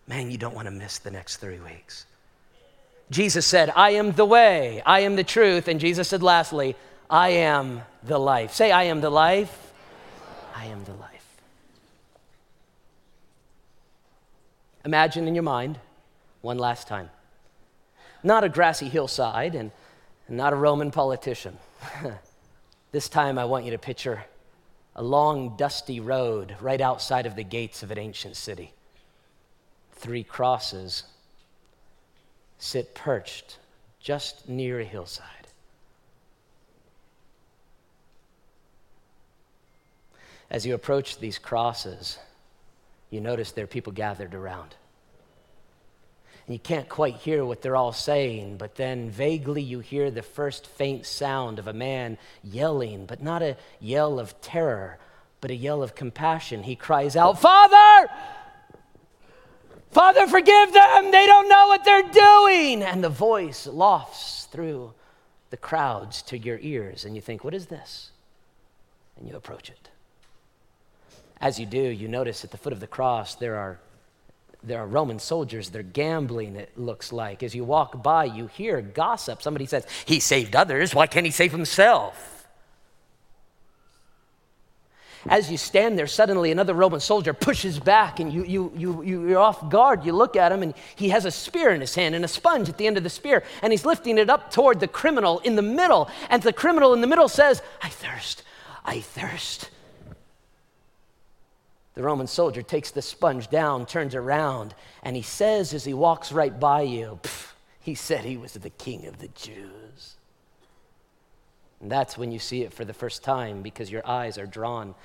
man, 0.05 0.29
you 0.29 0.37
don't 0.37 0.53
want 0.53 0.67
to 0.67 0.71
miss 0.71 0.99
the 0.99 1.11
next 1.11 1.37
three 1.37 1.59
weeks. 1.59 2.06
Jesus 3.09 3.45
said, 3.45 3.71
I 3.75 3.91
am 3.91 4.11
the 4.11 4.25
way, 4.25 4.81
I 4.85 5.01
am 5.01 5.15
the 5.15 5.23
truth. 5.23 5.67
And 5.67 5.79
Jesus 5.79 6.09
said, 6.09 6.21
lastly, 6.21 6.75
I 7.09 7.29
am 7.29 7.81
the 8.03 8.19
life. 8.19 8.53
Say, 8.53 8.71
I 8.71 8.83
am 8.83 9.01
the 9.01 9.09
life. 9.09 9.73
I 10.55 10.65
am 10.65 10.83
the 10.83 10.93
life. 10.93 11.17
Imagine 14.83 15.27
in 15.27 15.35
your 15.35 15.43
mind, 15.43 15.79
one 16.41 16.57
last 16.57 16.87
time, 16.87 17.09
not 18.23 18.43
a 18.43 18.49
grassy 18.49 18.89
hillside 18.89 19.55
and 19.55 19.71
not 20.27 20.53
a 20.53 20.55
Roman 20.55 20.91
politician. 20.91 21.57
this 22.91 23.07
time 23.07 23.37
I 23.37 23.45
want 23.45 23.65
you 23.65 23.71
to 23.71 23.77
picture 23.77 24.25
a 24.95 25.03
long, 25.03 25.55
dusty 25.55 25.99
road 25.99 26.55
right 26.59 26.81
outside 26.81 27.25
of 27.25 27.35
the 27.35 27.43
gates 27.43 27.83
of 27.83 27.91
an 27.91 27.97
ancient 27.97 28.35
city. 28.35 28.73
Three 29.93 30.23
crosses 30.23 31.03
sit 32.57 32.95
perched 32.95 33.57
just 33.99 34.47
near 34.47 34.79
a 34.79 34.85
hillside. 34.85 35.25
As 40.49 40.65
you 40.65 40.73
approach 40.73 41.17
these 41.17 41.37
crosses, 41.37 42.17
you 43.09 43.19
notice 43.21 43.51
there 43.51 43.65
are 43.65 43.67
people 43.67 43.91
gathered 43.91 44.33
around. 44.33 44.75
And 46.45 46.53
you 46.53 46.59
can't 46.59 46.87
quite 46.87 47.15
hear 47.15 47.43
what 47.43 47.61
they're 47.61 47.75
all 47.75 47.91
saying, 47.91 48.55
but 48.55 48.75
then 48.75 49.09
vaguely 49.09 49.61
you 49.61 49.79
hear 49.79 50.09
the 50.09 50.21
first 50.21 50.65
faint 50.65 51.05
sound 51.05 51.59
of 51.59 51.67
a 51.67 51.73
man 51.73 52.17
yelling, 52.41 53.05
but 53.05 53.21
not 53.21 53.41
a 53.41 53.57
yell 53.81 54.19
of 54.19 54.39
terror, 54.39 54.97
but 55.41 55.51
a 55.51 55.55
yell 55.55 55.83
of 55.83 55.95
compassion. 55.95 56.63
He 56.63 56.77
cries 56.77 57.17
out, 57.17 57.41
Father! 57.41 58.09
Father, 59.91 60.27
forgive 60.27 60.73
them. 60.73 61.11
They 61.11 61.25
don't 61.25 61.49
know 61.49 61.67
what 61.67 61.83
they're 61.83 62.03
doing. 62.03 62.83
And 62.83 63.03
the 63.03 63.09
voice 63.09 63.67
lofts 63.67 64.45
through 64.51 64.93
the 65.49 65.57
crowds 65.57 66.21
to 66.23 66.37
your 66.37 66.59
ears, 66.59 67.05
and 67.05 67.15
you 67.15 67.21
think, 67.21 67.43
What 67.43 67.53
is 67.53 67.67
this? 67.67 68.11
And 69.17 69.27
you 69.27 69.35
approach 69.35 69.69
it. 69.69 69.89
As 71.39 71.59
you 71.59 71.65
do, 71.65 71.79
you 71.79 72.07
notice 72.07 72.43
at 72.43 72.51
the 72.51 72.57
foot 72.57 72.73
of 72.73 72.79
the 72.79 72.87
cross 72.87 73.35
there 73.35 73.55
are, 73.55 73.79
there 74.63 74.79
are 74.79 74.87
Roman 74.87 75.19
soldiers. 75.19 75.69
They're 75.69 75.83
gambling, 75.83 76.55
it 76.55 76.77
looks 76.77 77.13
like. 77.13 77.43
As 77.43 77.55
you 77.55 77.63
walk 77.63 78.03
by, 78.03 78.25
you 78.25 78.47
hear 78.47 78.81
gossip. 78.81 79.41
Somebody 79.41 79.65
says, 79.65 79.85
He 80.05 80.19
saved 80.19 80.55
others. 80.55 80.93
Why 80.93 81.07
can't 81.07 81.25
he 81.25 81.31
save 81.31 81.51
himself? 81.51 82.36
As 85.29 85.51
you 85.51 85.57
stand 85.57 85.97
there, 85.97 86.07
suddenly 86.07 86.51
another 86.51 86.73
Roman 86.73 86.99
soldier 86.99 87.33
pushes 87.33 87.79
back 87.79 88.19
and 88.19 88.31
you, 88.31 88.43
you, 88.43 88.71
you, 88.75 89.03
you, 89.03 89.27
you're 89.27 89.39
off 89.39 89.69
guard. 89.69 90.05
You 90.05 90.13
look 90.13 90.35
at 90.35 90.51
him 90.51 90.63
and 90.63 90.73
he 90.95 91.09
has 91.09 91.25
a 91.25 91.31
spear 91.31 91.71
in 91.71 91.81
his 91.81 91.95
hand 91.95 92.15
and 92.15 92.23
a 92.23 92.29
sponge 92.29 92.69
at 92.69 92.77
the 92.77 92.87
end 92.87 92.97
of 92.97 93.03
the 93.03 93.09
spear 93.09 93.43
and 93.61 93.73
he's 93.73 93.85
lifting 93.85 94.17
it 94.17 94.29
up 94.29 94.51
toward 94.51 94.79
the 94.79 94.87
criminal 94.87 95.39
in 95.39 95.55
the 95.55 95.61
middle. 95.61 96.09
And 96.29 96.41
the 96.41 96.53
criminal 96.53 96.93
in 96.93 97.01
the 97.01 97.07
middle 97.07 97.27
says, 97.27 97.61
I 97.81 97.89
thirst, 97.89 98.43
I 98.85 99.01
thirst. 99.01 99.69
The 101.95 102.03
Roman 102.03 102.27
soldier 102.27 102.61
takes 102.61 102.91
the 102.91 103.01
sponge 103.01 103.49
down, 103.49 103.85
turns 103.85 104.13
around, 104.13 104.75
and 105.01 105.15
he 105.15 105.23
says 105.23 105.73
as 105.73 105.83
he 105.83 105.95
walks 105.95 106.31
right 106.31 106.57
by 106.57 106.81
you, 106.81 107.19
he 107.81 107.95
said 107.95 108.23
he 108.23 108.37
was 108.37 108.53
the 108.53 108.69
king 108.69 109.07
of 109.07 109.17
the 109.17 109.29
Jews. 109.29 110.15
And 111.81 111.91
that's 111.91 112.17
when 112.17 112.31
you 112.31 112.39
see 112.39 112.63
it 112.63 112.73
for 112.73 112.85
the 112.85 112.93
first 112.93 113.23
time 113.23 113.61
because 113.61 113.91
your 113.91 114.07
eyes 114.07 114.37
are 114.37 114.45
drawn 114.45 114.95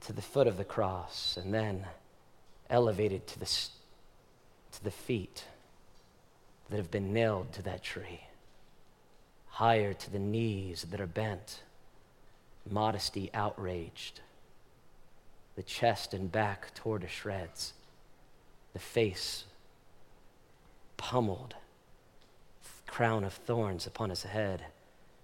to 0.00 0.12
the 0.12 0.22
foot 0.22 0.46
of 0.46 0.56
the 0.56 0.64
cross 0.64 1.36
and 1.36 1.52
then 1.52 1.86
elevated 2.70 3.26
to 3.26 3.38
the, 3.38 3.46
to 3.46 4.84
the 4.84 4.90
feet 4.90 5.44
that 6.70 6.76
have 6.76 6.90
been 6.90 7.12
nailed 7.12 7.52
to 7.52 7.62
that 7.62 7.82
tree, 7.82 8.20
higher 9.48 9.92
to 9.92 10.10
the 10.10 10.18
knees 10.18 10.86
that 10.90 11.00
are 11.00 11.06
bent, 11.06 11.62
modesty 12.68 13.30
outraged, 13.34 14.20
the 15.56 15.62
chest 15.62 16.14
and 16.14 16.32
back 16.32 16.72
torn 16.74 17.02
to 17.02 17.08
shreds, 17.08 17.74
the 18.72 18.78
face 18.78 19.44
pummeled, 20.96 21.54
crown 22.86 23.24
of 23.24 23.32
thorns 23.32 23.86
upon 23.86 24.10
his 24.10 24.22
head, 24.22 24.64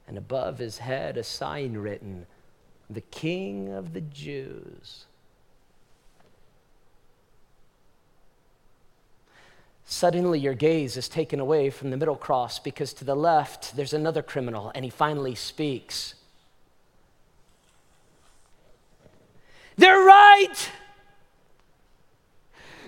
and 0.07 0.19
above 0.19 0.59
his 0.59 0.79
head 0.79 1.17
a 1.17 1.23
sign 1.23 1.75
written 1.75 2.27
the 2.91 3.01
King 3.01 3.73
of 3.73 3.93
the 3.93 4.01
Jews. 4.01 5.05
Suddenly, 9.85 10.39
your 10.39 10.55
gaze 10.55 10.97
is 10.99 11.09
taken 11.09 11.41
away 11.41 11.71
from 11.71 11.91
the 11.91 11.97
middle 11.97 12.17
cross 12.17 12.59
because 12.59 12.93
to 12.95 13.05
the 13.05 13.15
left 13.15 13.75
there's 13.75 13.95
another 13.95 14.23
criminal, 14.23 14.71
and 14.75 14.85
he 14.85 14.91
finally 14.91 15.35
speaks. 15.35 16.15
They're 19.77 20.05
right! 20.05 20.71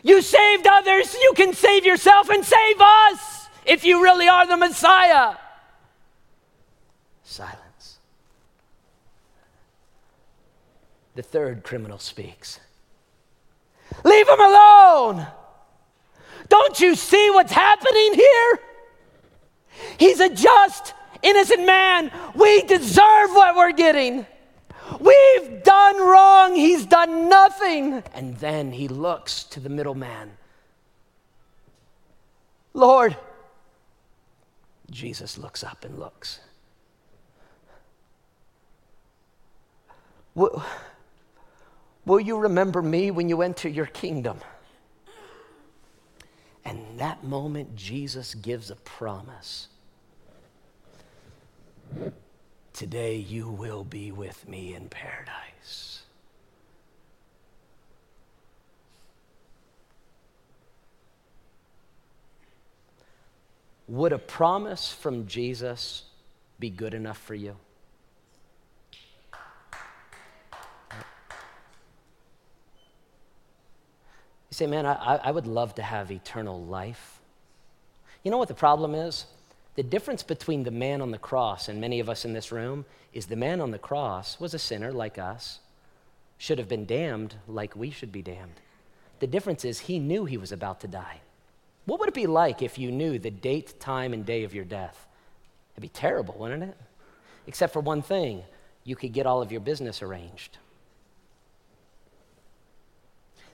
You 0.02 0.22
saved 0.22 0.66
others, 0.66 1.14
you 1.14 1.32
can 1.36 1.54
save 1.54 1.84
yourself 1.84 2.28
and 2.28 2.44
save 2.44 2.80
us 2.80 3.48
if 3.64 3.84
you 3.84 4.02
really 4.02 4.28
are 4.28 4.46
the 4.46 4.56
Messiah. 4.56 5.36
Silence. 7.22 7.69
The 11.20 11.24
third 11.24 11.64
criminal 11.64 11.98
speaks. 11.98 12.60
Leave 14.04 14.26
him 14.26 14.40
alone! 14.40 15.26
Don't 16.48 16.80
you 16.80 16.94
see 16.94 17.28
what's 17.28 17.52
happening 17.52 18.14
here? 18.14 18.58
He's 19.98 20.18
a 20.20 20.30
just, 20.30 20.94
innocent 21.22 21.66
man. 21.66 22.10
We 22.34 22.62
deserve 22.62 23.32
what 23.32 23.54
we're 23.54 23.72
getting. 23.72 24.24
We've 24.98 25.62
done 25.62 25.98
wrong. 26.00 26.54
He's 26.54 26.86
done 26.86 27.28
nothing. 27.28 28.02
And 28.14 28.38
then 28.38 28.72
he 28.72 28.88
looks 28.88 29.44
to 29.44 29.60
the 29.60 29.68
middleman. 29.68 30.30
Lord, 32.72 33.14
Jesus 34.90 35.36
looks 35.36 35.62
up 35.62 35.84
and 35.84 35.98
looks. 35.98 36.40
What? 40.32 40.64
Will 42.04 42.20
you 42.20 42.38
remember 42.38 42.82
me 42.82 43.10
when 43.10 43.28
you 43.28 43.42
enter 43.42 43.68
your 43.68 43.86
kingdom? 43.86 44.38
And 46.64 46.98
that 46.98 47.24
moment, 47.24 47.76
Jesus 47.76 48.34
gives 48.34 48.70
a 48.70 48.76
promise. 48.76 49.68
Today 52.72 53.16
you 53.16 53.48
will 53.48 53.84
be 53.84 54.12
with 54.12 54.48
me 54.48 54.74
in 54.74 54.88
paradise. 54.88 56.02
Would 63.88 64.12
a 64.12 64.18
promise 64.18 64.92
from 64.92 65.26
Jesus 65.26 66.04
be 66.60 66.70
good 66.70 66.94
enough 66.94 67.18
for 67.18 67.34
you? 67.34 67.56
Say, 74.60 74.66
man, 74.66 74.84
I, 74.84 75.20
I 75.24 75.30
would 75.30 75.46
love 75.46 75.74
to 75.76 75.82
have 75.82 76.10
eternal 76.10 76.62
life. 76.62 77.20
You 78.22 78.30
know 78.30 78.36
what 78.36 78.48
the 78.48 78.54
problem 78.54 78.94
is? 78.94 79.24
The 79.74 79.82
difference 79.82 80.22
between 80.22 80.64
the 80.64 80.70
man 80.70 81.00
on 81.00 81.12
the 81.12 81.18
cross 81.18 81.68
and 81.68 81.80
many 81.80 81.98
of 81.98 82.10
us 82.10 82.26
in 82.26 82.34
this 82.34 82.52
room 82.52 82.84
is 83.14 83.26
the 83.26 83.36
man 83.36 83.62
on 83.62 83.70
the 83.70 83.78
cross 83.78 84.38
was 84.38 84.52
a 84.52 84.58
sinner 84.58 84.92
like 84.92 85.18
us, 85.18 85.60
should 86.36 86.58
have 86.58 86.68
been 86.68 86.84
damned 86.84 87.36
like 87.48 87.74
we 87.74 87.90
should 87.90 88.12
be 88.12 88.20
damned. 88.20 88.60
The 89.20 89.26
difference 89.26 89.64
is 89.64 89.80
he 89.80 89.98
knew 89.98 90.26
he 90.26 90.36
was 90.36 90.52
about 90.52 90.80
to 90.80 90.88
die. 90.88 91.20
What 91.86 91.98
would 91.98 92.10
it 92.10 92.14
be 92.14 92.26
like 92.26 92.60
if 92.60 92.78
you 92.78 92.90
knew 92.90 93.18
the 93.18 93.30
date, 93.30 93.80
time, 93.80 94.12
and 94.12 94.26
day 94.26 94.44
of 94.44 94.54
your 94.54 94.66
death? 94.66 95.06
It'd 95.72 95.82
be 95.82 95.88
terrible, 95.88 96.34
wouldn't 96.38 96.64
it? 96.64 96.76
Except 97.46 97.72
for 97.72 97.80
one 97.80 98.02
thing 98.02 98.42
you 98.84 98.94
could 98.94 99.14
get 99.14 99.24
all 99.24 99.40
of 99.40 99.50
your 99.50 99.62
business 99.62 100.02
arranged. 100.02 100.58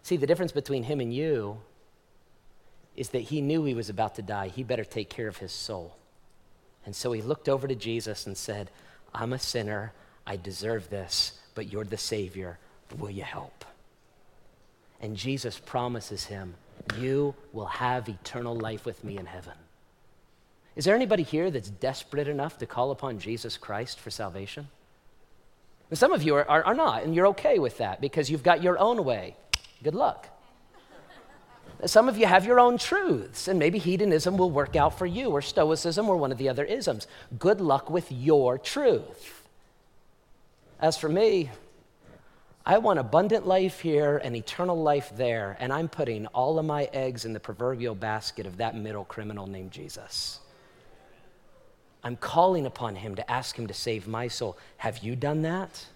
See, 0.07 0.17
the 0.17 0.27
difference 0.29 0.53
between 0.53 0.85
him 0.85 1.01
and 1.01 1.13
you 1.13 1.59
is 2.95 3.09
that 3.09 3.23
he 3.23 3.41
knew 3.41 3.65
he 3.65 3.75
was 3.75 3.91
about 3.91 4.15
to 4.15 4.23
die. 4.23 4.47
He 4.47 4.63
better 4.63 4.85
take 4.85 5.11
care 5.11 5.27
of 5.27 5.39
his 5.39 5.51
soul. 5.51 5.97
And 6.85 6.95
so 6.95 7.11
he 7.11 7.21
looked 7.21 7.49
over 7.49 7.67
to 7.67 7.75
Jesus 7.75 8.25
and 8.25 8.37
said, 8.37 8.71
I'm 9.13 9.33
a 9.33 9.39
sinner. 9.41 9.93
I 10.25 10.37
deserve 10.37 10.91
this, 10.91 11.41
but 11.57 11.73
you're 11.73 11.83
the 11.83 11.97
Savior. 11.97 12.57
Will 12.97 13.11
you 13.11 13.25
help? 13.25 13.65
And 15.01 15.17
Jesus 15.17 15.59
promises 15.59 16.27
him, 16.27 16.55
You 16.97 17.35
will 17.53 17.67
have 17.67 18.09
eternal 18.09 18.55
life 18.55 18.87
with 18.87 19.03
me 19.03 19.19
in 19.19 19.27
heaven. 19.27 19.55
Is 20.77 20.85
there 20.85 20.95
anybody 20.95 21.25
here 21.25 21.51
that's 21.51 21.69
desperate 21.69 22.29
enough 22.29 22.59
to 22.59 22.67
call 22.67 22.93
upon 22.93 23.19
Jesus 23.19 23.57
Christ 23.57 23.99
for 23.99 24.13
salvation? 24.13 24.69
And 25.91 25.99
some 25.99 26.13
of 26.13 26.23
you 26.23 26.37
are, 26.37 26.49
are, 26.49 26.63
are 26.63 26.75
not, 26.75 27.03
and 27.03 27.13
you're 27.13 27.29
okay 27.29 27.59
with 27.59 27.79
that 27.79 28.01
because 28.01 28.31
you've 28.31 28.45
got 28.45 28.63
your 28.63 28.79
own 28.79 29.05
way. 29.05 29.35
Good 29.83 29.95
luck. 29.95 30.29
Some 31.85 32.09
of 32.09 32.17
you 32.17 32.27
have 32.27 32.47
your 32.47 32.59
own 32.59 32.79
truths, 32.79 33.49
and 33.49 33.59
maybe 33.59 33.79
hedonism 33.79 34.39
will 34.39 34.51
work 34.51 34.77
out 34.77 34.99
for 34.99 35.05
you, 35.05 35.31
or 35.31 35.43
stoicism, 35.43 36.09
or 36.09 36.17
one 36.17 36.33
of 36.33 36.39
the 36.39 36.49
other 36.49 36.65
isms. 36.65 37.07
Good 37.39 37.61
luck 37.61 37.91
with 37.91 38.11
your 38.11 38.57
truth. 38.59 39.43
As 40.81 40.97
for 40.97 41.09
me, 41.09 41.51
I 42.65 42.79
want 42.79 42.99
abundant 42.99 43.47
life 43.47 43.81
here 43.81 44.21
and 44.25 44.35
eternal 44.35 44.83
life 44.83 45.13
there, 45.17 45.57
and 45.61 45.73
I'm 45.73 45.89
putting 45.89 46.27
all 46.29 46.59
of 46.59 46.65
my 46.65 46.89
eggs 46.93 47.25
in 47.25 47.33
the 47.33 47.41
proverbial 47.41 47.95
basket 47.95 48.47
of 48.47 48.57
that 48.57 48.75
middle 48.75 49.05
criminal 49.05 49.47
named 49.47 49.71
Jesus. 49.71 50.41
I'm 52.03 52.17
calling 52.17 52.67
upon 52.67 52.97
him 52.97 53.15
to 53.17 53.31
ask 53.31 53.57
him 53.57 53.67
to 53.67 53.75
save 53.75 54.09
my 54.09 54.29
soul. 54.29 54.57
Have 54.79 54.99
you 54.99 55.15
done 55.15 55.43
that? 55.43 55.87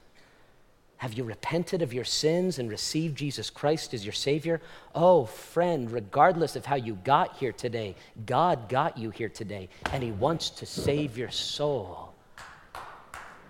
Have 1.00 1.14
you 1.14 1.24
repented 1.24 1.80
of 1.80 1.94
your 1.94 2.04
sins 2.04 2.58
and 2.58 2.68
received 2.68 3.16
Jesus 3.16 3.48
Christ 3.48 3.94
as 3.94 4.04
your 4.04 4.12
Savior? 4.12 4.60
Oh, 4.94 5.24
friend, 5.24 5.90
regardless 5.90 6.56
of 6.56 6.66
how 6.66 6.74
you 6.74 6.98
got 7.04 7.38
here 7.38 7.52
today, 7.52 7.96
God 8.26 8.68
got 8.68 8.98
you 8.98 9.08
here 9.08 9.30
today, 9.30 9.70
and 9.92 10.02
He 10.02 10.12
wants 10.12 10.50
to 10.50 10.66
save 10.66 11.16
your 11.16 11.30
soul. 11.30 12.12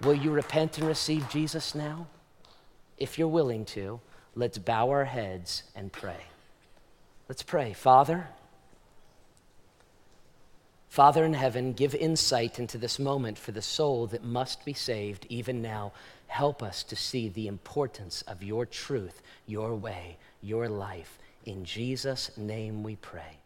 Will 0.03 0.15
you 0.15 0.31
repent 0.31 0.79
and 0.79 0.87
receive 0.87 1.29
Jesus 1.29 1.75
now? 1.75 2.07
If 2.99 3.19
you're 3.19 3.27
willing 3.27 3.65
to, 3.65 3.99
let's 4.37 4.59
bow 4.59 4.89
our 4.91 5.07
heads 5.07 5.65
and 5.75 5.91
pray. 5.91 6.27
Let's 7.29 7.43
pray. 7.43 7.73
Father, 7.73 8.29
Father 10.89 11.25
in 11.25 11.35
heaven, 11.35 11.73
give 11.73 11.95
insight 11.95 12.59
into 12.59 12.77
this 12.77 12.99
moment 12.99 13.39
for 13.39 13.53
the 13.53 13.63
soul 13.63 14.09
that 14.09 14.25
must 14.25 14.65
be 14.65 14.73
saved 14.73 15.25
even 15.29 15.63
now. 15.63 15.93
Help 16.31 16.63
us 16.63 16.85
to 16.85 16.95
see 16.95 17.29
the 17.29 17.49
importance 17.49 18.23
of 18.23 18.41
your 18.41 18.65
truth, 18.65 19.21
your 19.47 19.75
way, 19.75 20.17
your 20.41 20.69
life. 20.69 21.19
In 21.45 21.65
Jesus' 21.65 22.31
name 22.37 22.85
we 22.85 22.95
pray. 22.95 23.40